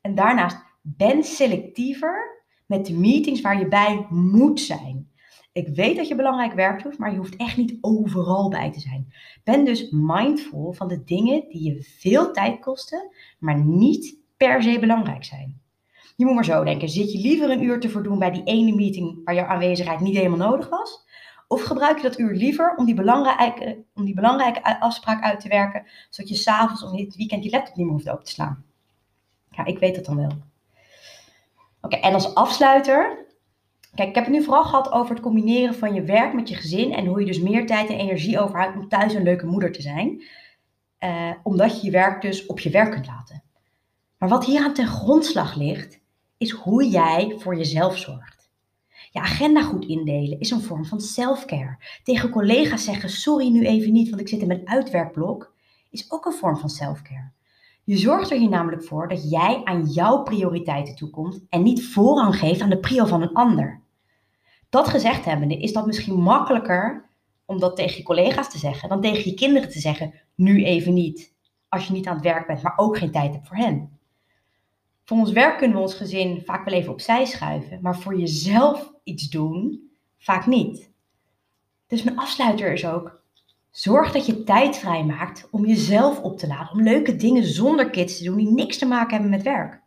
En 0.01 0.15
daarnaast, 0.15 0.57
ben 0.81 1.23
selectiever 1.23 2.43
met 2.65 2.85
de 2.85 2.93
meetings 2.93 3.41
waar 3.41 3.59
je 3.59 3.67
bij 3.67 4.05
moet 4.09 4.59
zijn. 4.59 5.11
Ik 5.51 5.67
weet 5.67 5.95
dat 5.95 6.07
je 6.07 6.15
belangrijk 6.15 6.53
werk 6.53 6.83
doet, 6.83 6.97
maar 6.97 7.11
je 7.11 7.17
hoeft 7.17 7.35
echt 7.35 7.57
niet 7.57 7.77
overal 7.81 8.49
bij 8.49 8.71
te 8.71 8.79
zijn. 8.79 9.13
Ben 9.43 9.65
dus 9.65 9.89
mindful 9.91 10.73
van 10.73 10.87
de 10.87 11.03
dingen 11.03 11.45
die 11.49 11.63
je 11.63 11.83
veel 11.83 12.31
tijd 12.31 12.59
kosten, 12.59 13.11
maar 13.39 13.59
niet 13.65 14.17
per 14.37 14.63
se 14.63 14.79
belangrijk 14.79 15.23
zijn. 15.23 15.61
Je 16.15 16.25
moet 16.25 16.33
maar 16.33 16.45
zo 16.45 16.63
denken, 16.63 16.89
zit 16.89 17.11
je 17.11 17.19
liever 17.19 17.49
een 17.49 17.63
uur 17.63 17.79
te 17.79 17.89
verdoen 17.89 18.19
bij 18.19 18.31
die 18.31 18.43
ene 18.43 18.75
meeting 18.75 19.21
waar 19.23 19.35
jouw 19.35 19.45
aanwezigheid 19.45 19.99
niet 19.99 20.15
helemaal 20.15 20.49
nodig 20.49 20.69
was? 20.69 21.05
Of 21.51 21.61
gebruik 21.61 21.97
je 21.97 22.03
dat 22.03 22.19
uur 22.19 22.33
liever 22.33 22.75
om 22.75 22.85
die 22.85 22.95
belangrijke, 22.95 23.83
om 23.93 24.05
die 24.05 24.13
belangrijke 24.13 24.79
afspraak 24.79 25.23
uit 25.23 25.39
te 25.39 25.47
werken, 25.47 25.85
zodat 26.09 26.29
je 26.29 26.37
s'avonds 26.37 26.83
of 26.83 26.91
het 26.91 27.15
weekend 27.15 27.43
je 27.43 27.49
laptop 27.49 27.75
niet 27.75 27.85
meer 27.85 27.95
hoeft 27.95 28.09
open 28.09 28.25
te 28.25 28.31
slaan? 28.31 28.65
Ja, 29.49 29.65
ik 29.65 29.79
weet 29.79 29.95
dat 29.95 30.05
dan 30.05 30.15
wel. 30.15 30.31
Oké, 31.81 31.95
en 31.95 32.13
als 32.13 32.35
afsluiter 32.35 33.27
Kijk, 33.95 34.09
ik 34.09 34.15
heb 34.15 34.25
het 34.25 34.33
nu 34.33 34.43
vooral 34.43 34.63
gehad 34.63 34.91
over 34.91 35.13
het 35.15 35.23
combineren 35.23 35.75
van 35.75 35.93
je 35.93 36.03
werk 36.03 36.33
met 36.33 36.49
je 36.49 36.55
gezin 36.55 36.93
en 36.93 37.05
hoe 37.05 37.19
je 37.19 37.25
dus 37.25 37.39
meer 37.39 37.65
tijd 37.65 37.89
en 37.89 37.97
energie 37.97 38.39
overhoudt 38.39 38.77
om 38.77 38.87
thuis 38.87 39.13
een 39.13 39.23
leuke 39.23 39.45
moeder 39.45 39.71
te 39.71 39.81
zijn. 39.81 40.23
Uh, 40.99 41.31
omdat 41.43 41.79
je 41.79 41.85
je 41.85 41.91
werk 41.91 42.21
dus 42.21 42.45
op 42.45 42.59
je 42.59 42.69
werk 42.69 42.91
kunt 42.91 43.07
laten. 43.07 43.43
Maar 44.17 44.29
wat 44.29 44.45
hier 44.45 44.63
aan 44.63 44.73
ten 44.73 44.87
grondslag 44.87 45.55
ligt, 45.55 45.99
is 46.37 46.51
hoe 46.51 46.87
jij 46.89 47.35
voor 47.37 47.55
jezelf 47.55 47.97
zorgt. 47.97 48.38
Je 49.11 49.19
agenda 49.19 49.61
goed 49.61 49.85
indelen 49.85 50.39
is 50.39 50.51
een 50.51 50.61
vorm 50.61 50.85
van 50.85 51.01
self-care. 51.01 51.77
Tegen 52.03 52.29
collega's 52.29 52.83
zeggen: 52.83 53.09
sorry 53.09 53.49
nu 53.49 53.65
even 53.65 53.91
niet, 53.91 54.09
want 54.09 54.21
ik 54.21 54.27
zit 54.27 54.41
in 54.41 54.47
mijn 54.47 54.67
uitwerkblok, 54.67 55.53
is 55.89 56.11
ook 56.11 56.25
een 56.25 56.33
vorm 56.33 56.57
van 56.57 56.69
self-care. 56.69 57.31
Je 57.83 57.97
zorgt 57.97 58.31
er 58.31 58.37
hier 58.37 58.49
namelijk 58.49 58.83
voor 58.83 59.07
dat 59.07 59.29
jij 59.29 59.61
aan 59.63 59.85
jouw 59.85 60.23
prioriteiten 60.23 60.95
toekomt 60.95 61.45
en 61.49 61.63
niet 61.63 61.85
voorrang 61.85 62.35
geeft 62.35 62.61
aan 62.61 62.69
de 62.69 62.79
prio 62.79 63.05
van 63.05 63.21
een 63.21 63.33
ander. 63.33 63.81
Dat 64.69 64.87
gezegd 64.87 65.25
hebbende 65.25 65.57
is 65.57 65.73
dat 65.73 65.85
misschien 65.85 66.21
makkelijker 66.21 67.09
om 67.45 67.59
dat 67.59 67.75
tegen 67.75 67.97
je 67.97 68.03
collega's 68.03 68.49
te 68.49 68.57
zeggen 68.57 68.89
dan 68.89 69.01
tegen 69.01 69.29
je 69.29 69.33
kinderen 69.33 69.69
te 69.69 69.79
zeggen: 69.79 70.13
nu 70.35 70.63
even 70.63 70.93
niet. 70.93 71.33
Als 71.69 71.87
je 71.87 71.93
niet 71.93 72.07
aan 72.07 72.15
het 72.15 72.23
werk 72.23 72.47
bent, 72.47 72.61
maar 72.61 72.73
ook 72.75 72.97
geen 72.97 73.11
tijd 73.11 73.33
hebt 73.33 73.47
voor 73.47 73.57
hen. 73.57 73.98
Voor 75.09 75.17
ons 75.17 75.31
werk 75.31 75.57
kunnen 75.57 75.77
we 75.77 75.83
ons 75.83 75.93
gezin 75.93 76.41
vaak 76.45 76.65
wel 76.65 76.73
even 76.73 76.91
opzij 76.91 77.25
schuiven, 77.25 77.79
maar 77.81 77.97
voor 77.97 78.19
jezelf 78.19 78.93
iets 79.03 79.29
doen, 79.29 79.89
vaak 80.17 80.45
niet. 80.45 80.91
Dus 81.87 82.03
mijn 82.03 82.17
afsluiter 82.17 82.73
is 82.73 82.85
ook: 82.85 83.21
zorg 83.71 84.11
dat 84.11 84.25
je 84.25 84.43
tijd 84.43 84.77
vrijmaakt 84.77 85.47
om 85.51 85.65
jezelf 85.65 86.19
op 86.19 86.37
te 86.37 86.47
laden, 86.47 86.71
om 86.71 86.83
leuke 86.83 87.15
dingen 87.15 87.43
zonder 87.43 87.89
kids 87.89 88.17
te 88.17 88.23
doen 88.23 88.37
die 88.37 88.51
niks 88.51 88.77
te 88.77 88.85
maken 88.85 89.11
hebben 89.11 89.29
met 89.29 89.43
werk. 89.43 89.81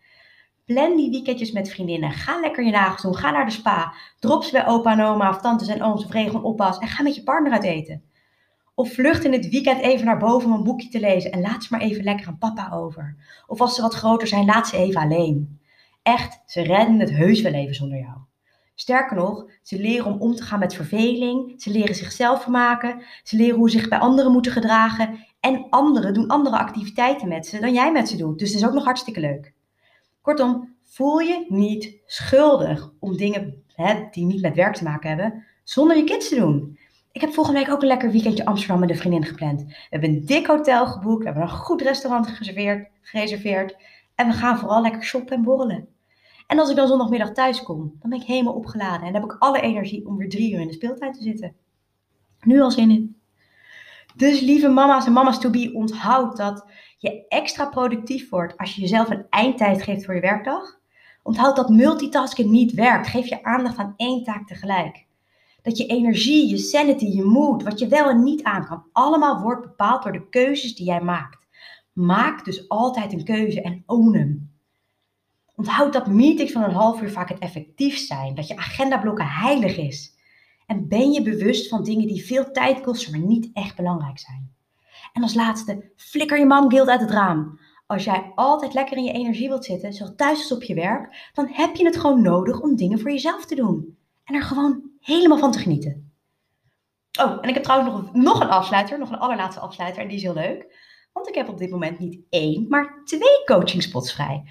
Plan 0.64 0.97
die 0.97 1.11
weekendjes 1.11 1.52
met 1.52 1.71
vriendinnen. 1.71 2.11
Ga 2.11 2.41
lekker 2.41 2.64
je 2.64 2.71
nagels 2.71 3.02
doen. 3.02 3.17
Ga 3.17 3.31
naar 3.31 3.47
de 3.47 3.52
spa. 3.52 3.95
Drop 4.19 4.45
ze 4.45 4.52
bij 4.52 4.67
opa 4.67 4.93
en 4.93 5.05
oma 5.05 5.29
of 5.29 5.41
tantes 5.41 5.69
en 5.69 5.83
ooms 5.83 6.05
of 6.05 6.12
regel 6.12 6.35
een 6.38 6.45
oppas. 6.45 6.79
En 6.79 6.88
ga 6.88 7.02
met 7.02 7.14
je 7.14 7.23
partner 7.23 7.52
uit 7.52 7.64
eten. 7.64 8.02
Of 8.75 8.93
vlucht 8.93 9.25
in 9.25 9.33
het 9.33 9.49
weekend 9.49 9.81
even 9.81 10.07
naar 10.07 10.19
boven 10.19 10.50
om 10.50 10.57
een 10.57 10.64
boekje 10.64 10.88
te 10.88 11.00
lezen. 11.00 11.33
En 11.33 11.41
laat 11.41 11.64
ze 11.64 11.69
maar 11.71 11.81
even 11.81 12.05
lekker 12.05 12.26
aan 12.26 12.38
papa 12.38 12.71
over. 12.73 13.17
Of 13.47 13.61
als 13.61 13.75
ze 13.75 13.83
wat 13.83 13.95
groter 13.95 14.29
zijn, 14.29 14.45
laat 14.45 14.69
ze 14.69 14.76
even 14.76 15.00
alleen. 15.00 15.61
Echt, 16.02 16.43
ze 16.47 16.62
redden 16.62 17.00
het 17.00 17.11
heus 17.11 17.41
wel 17.41 17.52
even 17.52 17.75
zonder 17.75 17.99
jou. 17.99 18.17
Sterker 18.75 19.17
nog, 19.17 19.50
ze 19.62 19.81
leren 19.81 20.07
om 20.07 20.21
om 20.21 20.35
te 20.35 20.43
gaan 20.43 20.59
met 20.59 20.75
verveling. 20.75 21.62
Ze 21.62 21.71
leren 21.71 21.95
zichzelf 21.95 22.43
vermaken. 22.43 23.02
Ze 23.23 23.37
leren 23.37 23.57
hoe 23.57 23.71
ze 23.71 23.79
zich 23.79 23.88
bij 23.88 23.99
anderen 23.99 24.33
moeten 24.33 24.52
gedragen. 24.52 25.26
En 25.41 25.67
anderen 25.71 26.14
doen 26.14 26.29
andere 26.29 26.59
activiteiten 26.59 27.29
met 27.29 27.47
ze 27.47 27.61
dan 27.61 27.73
jij 27.73 27.93
met 27.93 28.09
ze 28.09 28.17
doet. 28.17 28.38
Dus 28.38 28.52
het 28.52 28.61
is 28.61 28.67
ook 28.67 28.75
nog 28.75 28.85
hartstikke 28.85 29.21
leuk. 29.21 29.52
Kortom, 30.21 30.75
voel 30.83 31.19
je 31.19 31.45
niet 31.49 32.00
schuldig 32.07 32.93
om 32.99 33.17
dingen 33.17 33.62
die 34.11 34.25
niet 34.25 34.43
met 34.43 34.55
werk 34.55 34.75
te 34.75 34.85
maken 34.85 35.09
hebben, 35.09 35.45
zonder 35.64 35.97
je 35.97 36.05
kids 36.05 36.29
te 36.29 36.35
doen. 36.35 36.79
Ik 37.12 37.21
heb 37.21 37.33
volgende 37.33 37.59
week 37.59 37.71
ook 37.71 37.81
een 37.81 37.88
lekker 37.88 38.11
weekendje 38.11 38.45
Amsterdam 38.45 38.81
met 38.81 38.90
een 38.90 38.97
vriendin 38.97 39.25
gepland. 39.25 39.62
We 39.62 39.87
hebben 39.90 40.11
een 40.11 40.26
dik 40.26 40.47
hotel 40.47 40.87
geboekt, 40.87 41.19
we 41.19 41.25
hebben 41.25 41.42
een 41.42 41.49
goed 41.49 41.83
restaurant 41.83 42.26
gereserveerd, 42.26 42.88
gereserveerd 43.00 43.76
en 44.14 44.26
we 44.26 44.33
gaan 44.33 44.59
vooral 44.59 44.83
lekker 44.83 45.02
shoppen 45.02 45.37
en 45.37 45.42
borrelen. 45.42 45.88
En 46.47 46.59
als 46.59 46.71
ik 46.71 46.76
dan 46.76 46.88
zondagmiddag 46.88 47.33
thuis 47.33 47.62
kom, 47.62 47.97
dan 48.00 48.11
ben 48.11 48.21
ik 48.21 48.26
helemaal 48.26 48.54
opgeladen 48.54 49.07
en 49.07 49.14
heb 49.14 49.25
ik 49.25 49.37
alle 49.38 49.61
energie 49.61 50.07
om 50.07 50.16
weer 50.16 50.28
drie 50.28 50.52
uur 50.52 50.61
in 50.61 50.66
de 50.66 50.73
speeltuin 50.73 51.12
te 51.12 51.23
zitten. 51.23 51.54
Nu 52.40 52.61
al 52.61 52.71
zin 52.71 52.90
in. 52.90 53.16
Dus 54.16 54.40
lieve 54.40 54.69
mama's 54.69 55.07
en 55.07 55.12
mama's 55.12 55.38
to 55.38 55.50
be, 55.50 55.71
onthoud 55.75 56.37
dat 56.37 56.66
je 56.99 57.26
extra 57.28 57.66
productief 57.66 58.28
wordt 58.28 58.57
als 58.57 58.75
je 58.75 58.81
jezelf 58.81 59.11
een 59.11 59.26
eindtijd 59.31 59.83
geeft 59.83 60.04
voor 60.04 60.14
je 60.14 60.21
werkdag. 60.21 60.81
Onthoud 61.23 61.57
dat 61.57 61.69
multitasken 61.69 62.50
niet 62.50 62.73
werkt. 62.73 63.07
Geef 63.07 63.26
je 63.26 63.45
aandacht 63.45 63.76
aan 63.76 63.95
één 63.97 64.25
taak 64.25 64.47
tegelijk. 64.47 65.07
Dat 65.62 65.76
je 65.76 65.87
energie, 65.87 66.49
je 66.49 66.59
sanity, 66.59 67.07
je 67.07 67.25
mood, 67.25 67.62
wat 67.62 67.78
je 67.78 67.88
wel 67.88 68.09
en 68.09 68.23
niet 68.23 68.42
aan 68.42 68.66
kan, 68.66 68.85
allemaal 68.92 69.40
wordt 69.40 69.62
bepaald 69.62 70.02
door 70.02 70.12
de 70.12 70.28
keuzes 70.28 70.75
die 70.75 70.86
jij 70.86 71.00
maakt. 71.00 71.47
Maak 71.93 72.45
dus 72.45 72.69
altijd 72.69 73.13
een 73.13 73.25
keuze 73.25 73.63
en 73.63 73.82
own 73.86 74.15
hem. 74.15 74.50
Onthoud 75.56 75.93
dat 75.93 76.06
meetings 76.06 76.52
van 76.52 76.63
een 76.63 76.75
half 76.75 77.02
uur 77.02 77.10
vaak 77.10 77.28
het 77.28 77.39
effectiefst 77.39 78.06
zijn. 78.06 78.34
Dat 78.34 78.49
je 78.49 78.56
agendablokken 78.56 79.26
heilig 79.26 79.76
is. 79.76 80.17
En 80.67 80.89
ben 80.89 81.13
je 81.13 81.23
bewust 81.23 81.69
van 81.69 81.84
dingen 81.84 82.06
die 82.06 82.25
veel 82.25 82.50
tijd 82.52 82.80
kosten, 82.80 83.13
maar 83.13 83.28
niet 83.28 83.50
echt 83.52 83.76
belangrijk 83.76 84.19
zijn. 84.19 84.52
En 85.13 85.23
als 85.23 85.34
laatste, 85.34 85.91
flikker 85.97 86.39
je 86.39 86.47
mom 86.47 86.71
guilt 86.71 86.89
uit 86.89 87.00
het 87.00 87.10
raam. 87.10 87.58
Als 87.86 88.04
jij 88.04 88.32
altijd 88.34 88.75
lekker 88.75 88.97
in 88.97 89.04
je 89.04 89.13
energie 89.13 89.49
wilt 89.49 89.65
zitten, 89.65 89.93
zowel 89.93 90.15
thuis 90.15 90.39
als 90.39 90.52
op 90.52 90.63
je 90.63 90.75
werk, 90.75 91.30
dan 91.32 91.49
heb 91.50 91.75
je 91.75 91.84
het 91.84 91.97
gewoon 91.97 92.23
nodig 92.23 92.60
om 92.60 92.76
dingen 92.76 93.00
voor 93.00 93.10
jezelf 93.10 93.45
te 93.47 93.54
doen. 93.54 93.97
En 94.25 94.34
er 94.34 94.43
gewoon 94.43 94.92
helemaal 95.02 95.38
van 95.38 95.52
te 95.52 95.58
genieten. 95.58 96.12
Oh, 97.21 97.38
en 97.41 97.49
ik 97.49 97.54
heb 97.54 97.62
trouwens 97.62 97.93
nog, 97.93 98.15
nog 98.15 98.41
een 98.41 98.49
afsluiter, 98.49 98.99
nog 98.99 99.10
een 99.10 99.19
allerlaatste 99.19 99.60
afsluiter, 99.60 100.02
en 100.02 100.08
die 100.08 100.17
is 100.17 100.23
heel 100.23 100.34
leuk. 100.34 100.80
Want 101.12 101.28
ik 101.28 101.34
heb 101.34 101.49
op 101.49 101.58
dit 101.58 101.71
moment 101.71 101.99
niet 101.99 102.21
één, 102.30 102.67
maar 102.69 103.00
twee 103.04 103.45
coachingspots 103.45 104.12
vrij. 104.12 104.45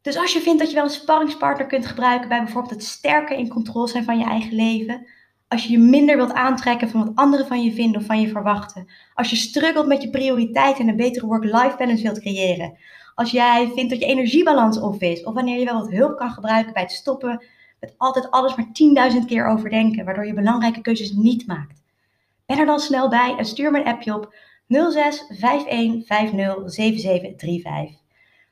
Dus 0.00 0.16
als 0.16 0.32
je 0.32 0.40
vindt 0.40 0.58
dat 0.58 0.68
je 0.68 0.74
wel 0.74 0.84
een 0.84 0.90
sparringspartner 0.90 1.66
kunt 1.66 1.86
gebruiken 1.86 2.28
bij 2.28 2.42
bijvoorbeeld 2.42 2.74
het 2.74 2.84
sterker 2.84 3.36
in 3.36 3.48
controle 3.48 3.88
zijn 3.88 4.04
van 4.04 4.18
je 4.18 4.24
eigen 4.24 4.54
leven, 4.54 5.06
als 5.48 5.64
je 5.64 5.70
je 5.70 5.78
minder 5.78 6.16
wilt 6.16 6.32
aantrekken 6.32 6.88
van 6.88 7.04
wat 7.04 7.14
anderen 7.14 7.46
van 7.46 7.62
je 7.62 7.72
vinden 7.72 8.00
of 8.00 8.06
van 8.06 8.20
je 8.20 8.28
verwachten. 8.28 8.90
Als 9.14 9.30
je 9.30 9.36
struggelt 9.36 9.86
met 9.86 10.02
je 10.02 10.10
prioriteiten 10.10 10.82
en 10.82 10.88
een 10.88 10.96
betere 10.96 11.26
work-life 11.26 11.74
balance 11.78 12.02
wilt 12.02 12.20
creëren. 12.20 12.78
Als 13.14 13.30
jij 13.30 13.70
vindt 13.74 13.90
dat 13.90 14.00
je 14.00 14.06
energiebalans 14.06 14.80
off 14.80 15.00
is. 15.00 15.24
Of 15.24 15.34
wanneer 15.34 15.58
je 15.58 15.64
wel 15.64 15.80
wat 15.80 15.90
hulp 15.90 16.16
kan 16.16 16.30
gebruiken 16.30 16.72
bij 16.72 16.82
het 16.82 16.92
stoppen 16.92 17.44
altijd 17.96 18.30
alles 18.30 18.54
maar 18.54 19.12
10.000 19.12 19.18
keer 19.26 19.46
overdenken. 19.46 20.04
Waardoor 20.04 20.26
je 20.26 20.34
belangrijke 20.34 20.80
keuzes 20.80 21.12
niet 21.12 21.46
maakt. 21.46 21.82
Ben 22.46 22.58
er 22.58 22.66
dan 22.66 22.80
snel 22.80 23.08
bij 23.08 23.34
en 23.36 23.44
stuur 23.44 23.70
me 23.70 23.78
een 23.78 23.86
appje 23.86 24.14
op 24.14 24.34
06 24.68 25.24
51 25.28 26.06
50 26.06 26.70
7735. 26.70 28.02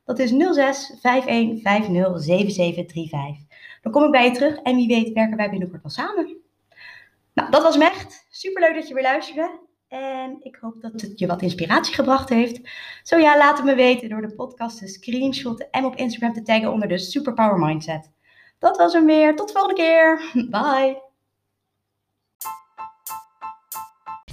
Dat 0.05 0.19
is 0.19 0.31
06 0.31 0.99
51 1.03 1.63
50 1.63 2.23
7735. 2.23 3.47
Dan 3.83 3.93
kom 3.93 4.05
ik 4.05 4.11
bij 4.11 4.25
je 4.25 4.31
terug 4.31 4.57
en 4.57 4.77
wie 4.77 4.89
weet 4.89 5.13
werken 5.13 5.37
wij 5.37 5.51
binnenkort 5.51 5.83
wel 5.83 5.91
samen. 5.91 6.37
Nou, 7.35 7.51
dat 7.51 7.63
was 7.63 7.77
Mecht. 7.77 8.27
Superleuk 8.31 8.75
dat 8.75 8.89
je 8.89 8.95
weer 8.95 9.03
luisterde. 9.03 9.61
En 9.89 10.37
ik 10.41 10.57
hoop 10.61 10.81
dat 10.81 11.01
het 11.01 11.19
je 11.19 11.27
wat 11.27 11.43
inspiratie 11.43 11.95
gebracht 11.95 12.29
heeft. 12.29 12.61
Zo 13.03 13.17
ja, 13.17 13.37
laat 13.37 13.57
het 13.57 13.67
me 13.67 13.75
weten 13.75 14.09
door 14.09 14.21
de 14.21 14.35
podcast 14.35 14.79
te 14.79 14.87
screenshotten 14.87 15.71
en 15.71 15.85
op 15.85 15.97
Instagram 15.97 16.33
te 16.33 16.43
taggen 16.43 16.73
onder 16.73 16.89
de 16.89 16.99
Superpower 16.99 17.59
Mindset. 17.59 18.11
Dat 18.63 18.77
was 18.77 18.93
hem 18.93 19.07
weer. 19.07 19.37
Tot 19.37 19.47
de 19.47 19.53
volgende 19.53 19.83
keer. 19.83 20.21
Bye. 20.51 21.03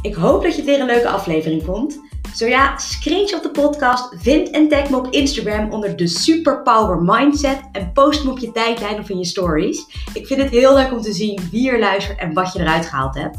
Ik 0.02 0.16
hoop 0.16 0.44
dat 0.44 0.52
je 0.52 0.58
het 0.58 0.66
weer 0.66 0.80
een 0.80 0.86
leuke 0.86 1.10
aflevering 1.10 1.64
vond. 1.64 2.00
Zo 2.36 2.46
ja, 2.46 2.78
screenshot 2.78 3.44
de 3.44 3.52
podcast, 3.52 4.16
vind 4.18 4.50
en 4.50 4.68
tag 4.68 4.90
me 4.90 4.98
op 4.98 5.08
Instagram 5.08 5.72
onder 5.72 5.96
de 5.96 6.08
Superpower 6.08 7.02
Mindset 7.02 7.62
en 7.72 7.92
post 7.92 8.24
me 8.24 8.32
op 8.32 8.40
je 8.40 8.52
tijdlijn 8.52 9.00
of 9.00 9.10
in 9.10 9.18
je 9.18 9.26
stories. 9.26 9.86
Ik 10.14 10.28
vind 10.28 10.42
het 10.42 10.50
heel 10.50 10.74
leuk 10.74 10.92
om 10.92 11.02
te 11.02 11.14
zien 11.14 11.40
wie 11.52 11.70
er 11.70 11.80
luistert 11.80 12.20
en 12.20 12.34
wat 12.34 12.54
je 12.54 12.60
eruit 12.60 12.86
gehaald 12.86 13.16
hebt. 13.16 13.38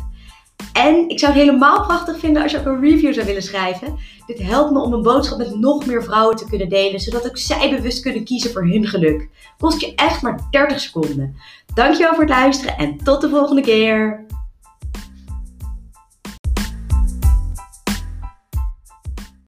En 0.73 1.09
ik 1.09 1.19
zou 1.19 1.33
het 1.33 1.41
helemaal 1.43 1.83
prachtig 1.83 2.19
vinden 2.19 2.43
als 2.43 2.53
je 2.53 2.59
ook 2.59 2.67
een 2.67 2.81
review 2.81 3.15
zou 3.15 3.27
willen 3.27 3.43
schrijven. 3.43 3.99
Dit 4.27 4.39
helpt 4.43 4.71
me 4.71 4.81
om 4.81 4.93
een 4.93 5.03
boodschap 5.03 5.39
met 5.39 5.59
nog 5.59 5.87
meer 5.87 6.05
vrouwen 6.05 6.37
te 6.37 6.49
kunnen 6.49 6.69
delen, 6.69 7.01
zodat 7.01 7.29
ook 7.29 7.39
zij 7.39 7.71
bewust 7.71 8.03
kunnen 8.03 8.25
kiezen 8.25 8.51
voor 8.51 8.67
hun 8.67 8.87
geluk. 8.87 9.29
Kost 9.59 9.81
je 9.81 9.95
echt 9.95 10.23
maar 10.23 10.47
30 10.51 10.81
seconden. 10.81 11.37
Dankjewel 11.75 12.15
voor 12.15 12.25
het 12.25 12.33
luisteren 12.33 12.77
en 12.77 12.97
tot 12.97 13.21
de 13.21 13.29
volgende 13.29 13.63
keer. 13.63 14.27